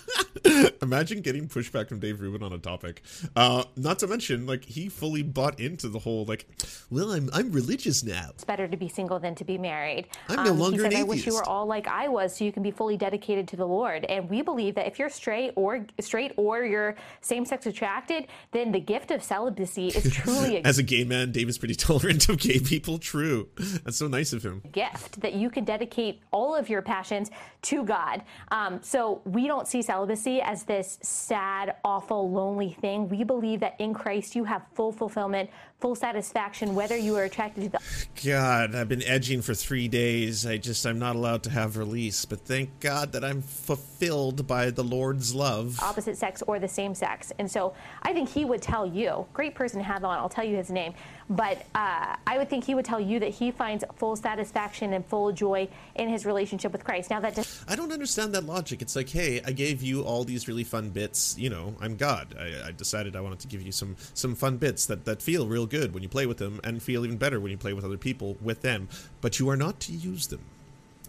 [0.82, 3.02] Imagine getting pushback from Dave Rubin on a topic.
[3.36, 6.48] Uh, not to mention, like he fully bought into the whole like,
[6.90, 8.30] well, I'm I'm religious now.
[8.30, 10.08] it's better to be single than to be married.
[10.30, 12.36] Um, I'm no longer he said, an I wish you were all like I was,
[12.36, 14.06] so you can be fully dedicated to the Lord.
[14.06, 18.80] And we believe that if you're straight or straight or you're same-sex attracted, then the
[18.80, 22.38] gift of celibacy is truly a As a gay man, Dave is pretty tolerant of
[22.38, 22.98] gay people.
[23.00, 23.50] True,
[23.84, 24.62] that's so nice of him.
[24.72, 27.32] gift that you can dedicate all of your passions
[27.64, 28.24] to God.
[28.52, 33.10] Um, so we don't see celibacy as this sad, awful, lonely thing.
[33.10, 35.50] We believe that in Christ you have full fulfillment,
[35.86, 37.80] full satisfaction, whether you are attracted to the
[38.24, 40.44] God, I've been edging for three days.
[40.44, 44.72] I just I'm not allowed to have release, but thank God that I'm fulfilled by
[44.72, 45.80] the Lord's love.
[45.84, 47.32] opposite sex or the same sex.
[47.38, 50.44] And so I think he would tell you, great person to have on, I'll tell
[50.44, 50.96] you his name,
[51.30, 55.06] but uh, I would think he would tell you that he finds full satisfaction and
[55.06, 57.12] full joy in his relationship with Christ.
[57.12, 58.82] Now that does I don't understand that logic.
[58.82, 61.36] It's like, hey, I gave you all these really fun bits.
[61.38, 62.36] You know, I'm God.
[62.40, 65.46] I, I decided I wanted to give you some some fun bits that that feel
[65.48, 67.86] real good when you play with them, and feel even better when you play with
[67.86, 68.90] other people with them.
[69.22, 70.42] But you are not to use them.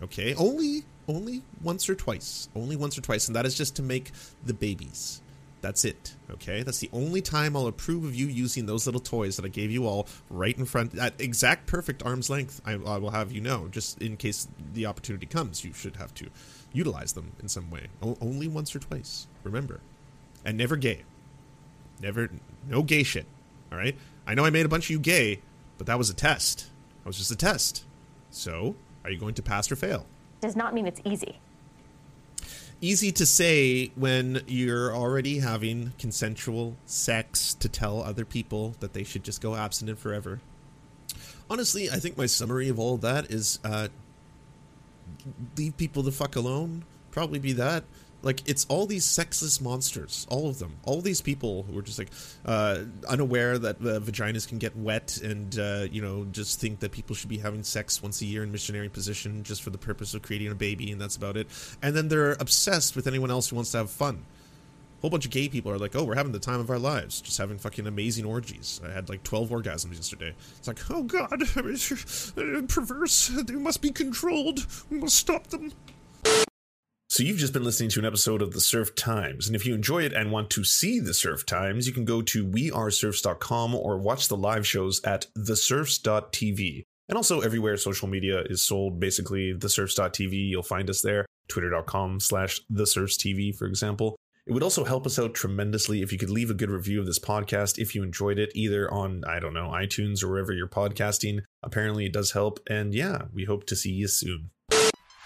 [0.03, 2.49] Okay, only only once or twice.
[2.55, 4.13] Only once or twice, and that is just to make
[4.45, 5.21] the babies.
[5.63, 6.15] That's it.
[6.31, 9.49] Okay, that's the only time I'll approve of you using those little toys that I
[9.49, 12.61] gave you all right in front at exact perfect arm's length.
[12.65, 16.15] I, I will have you know, just in case the opportunity comes, you should have
[16.15, 16.29] to
[16.73, 17.87] utilize them in some way.
[18.03, 19.27] O- only once or twice.
[19.45, 19.81] Remember,
[20.45, 21.03] and never gay.
[22.01, 22.31] Never,
[22.69, 23.27] no gay shit.
[23.73, 23.97] All right.
[24.27, 25.41] I know I made a bunch of you gay,
[25.79, 26.67] but that was a test.
[27.03, 27.85] That was just a test.
[28.31, 30.07] So, are you going to pass or fail?
[30.41, 31.39] does not mean it's easy.
[32.81, 39.03] easy to say when you're already having consensual sex to tell other people that they
[39.03, 40.41] should just go abstinent forever.
[41.49, 43.89] Honestly, I think my summary of all of that is uh,
[45.57, 46.85] leave people the fuck alone.
[47.11, 47.85] Probably be that.
[48.23, 51.99] Like it's all these sexless monsters, all of them, all these people who are just
[51.99, 52.09] like
[52.45, 57.15] uh, unaware that vaginas can get wet, and uh, you know just think that people
[57.15, 60.23] should be having sex once a year in missionary position just for the purpose of
[60.23, 61.47] creating a baby, and that's about it.
[61.83, 64.25] And then they're obsessed with anyone else who wants to have fun.
[64.99, 66.79] A whole bunch of gay people are like, oh, we're having the time of our
[66.79, 68.81] lives, just having fucking amazing orgies.
[68.85, 70.35] I had like 12 orgasms yesterday.
[70.57, 71.41] It's like, oh god,
[72.69, 73.29] perverse.
[73.29, 74.67] They must be controlled.
[74.91, 75.73] We must stop them.
[77.17, 79.75] So you've just been listening to an episode of the Serf Times, and if you
[79.75, 83.97] enjoy it and want to see the Serf Times, you can go to weareserfs.com or
[83.97, 86.83] watch the live shows at theserfs.tv.
[87.09, 91.25] And also everywhere social media is sold, basically theserfs.tv, you'll find us there.
[91.49, 94.17] Twitter.com slash theserfstv, for example.
[94.47, 97.07] It would also help us out tremendously if you could leave a good review of
[97.07, 100.69] this podcast if you enjoyed it, either on, I don't know, iTunes or wherever you're
[100.69, 101.45] podcasting.
[101.63, 102.61] Apparently, it does help.
[102.69, 104.51] And yeah, we hope to see you soon.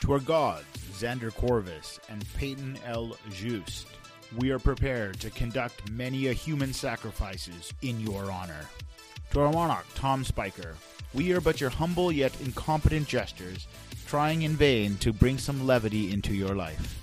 [0.01, 0.67] To our gods,
[0.99, 3.17] Xander Corvus and Peyton L.
[3.31, 3.87] Just,
[4.37, 8.67] we are prepared to conduct many a human sacrifices in your honor.
[9.33, 10.75] To our monarch, Tom Spiker,
[11.13, 13.67] we are but your humble yet incompetent jesters,
[14.07, 16.97] trying in vain to bring some levity into your life.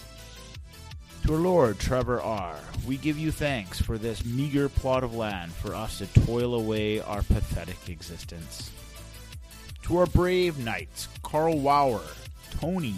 [1.25, 2.55] To our Lord Trevor R.,
[2.87, 6.99] we give you thanks for this meager plot of land for us to toil away
[6.99, 8.71] our pathetic existence.
[9.83, 12.01] To our brave knights, Carl Wauer,
[12.51, 12.95] Tony,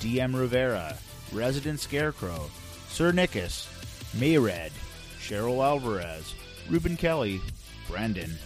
[0.00, 0.96] DM Rivera,
[1.32, 2.50] Resident Scarecrow,
[2.88, 3.68] Sir Nickus,
[4.16, 4.72] Mayred,
[5.20, 6.34] Cheryl Alvarez,
[6.68, 7.40] Ruben Kelly,
[7.88, 8.36] Brandon,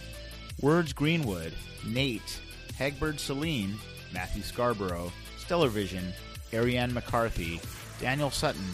[0.61, 1.53] Words Greenwood,
[1.85, 2.39] Nate,
[2.77, 3.75] Hegbert Celine,
[4.13, 6.13] Matthew Scarborough, Stellar Vision,
[6.53, 7.59] Ariane McCarthy,
[7.99, 8.65] Daniel Sutton,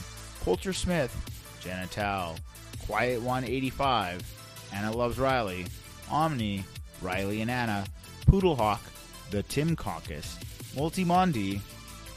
[0.44, 1.16] Coulter Smith,
[1.62, 2.38] Jenna Tal,
[2.86, 4.22] Quiet 185,
[4.74, 5.66] Anna Loves Riley,
[6.12, 6.64] Omni,
[7.02, 7.86] Riley and Anna,
[8.28, 8.80] Poodlehawk,
[9.32, 10.38] The Tim Caucus,
[10.76, 11.62] Multimondi,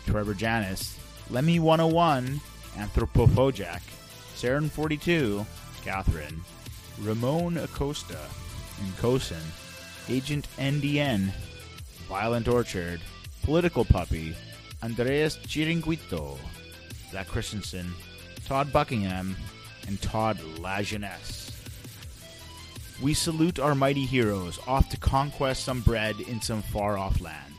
[0.07, 0.99] Trevor Janis,
[1.31, 2.41] Lemmy 101,
[2.77, 3.83] Anthropophojack,
[4.35, 5.45] Saren 42,
[5.85, 6.41] Catherine,
[7.01, 8.19] Ramon Acosta,
[8.81, 9.43] Nkosin,
[10.09, 11.31] Agent NDN,
[12.09, 13.01] Violent Orchard,
[13.43, 14.35] Political Puppy,
[14.83, 16.39] Andreas Chiringuito,
[17.11, 17.93] Zach Christensen,
[18.47, 19.37] Todd Buckingham,
[19.87, 21.51] and Todd Lajeunesse.
[23.03, 27.56] We salute our mighty heroes off to conquest some bread in some far off land.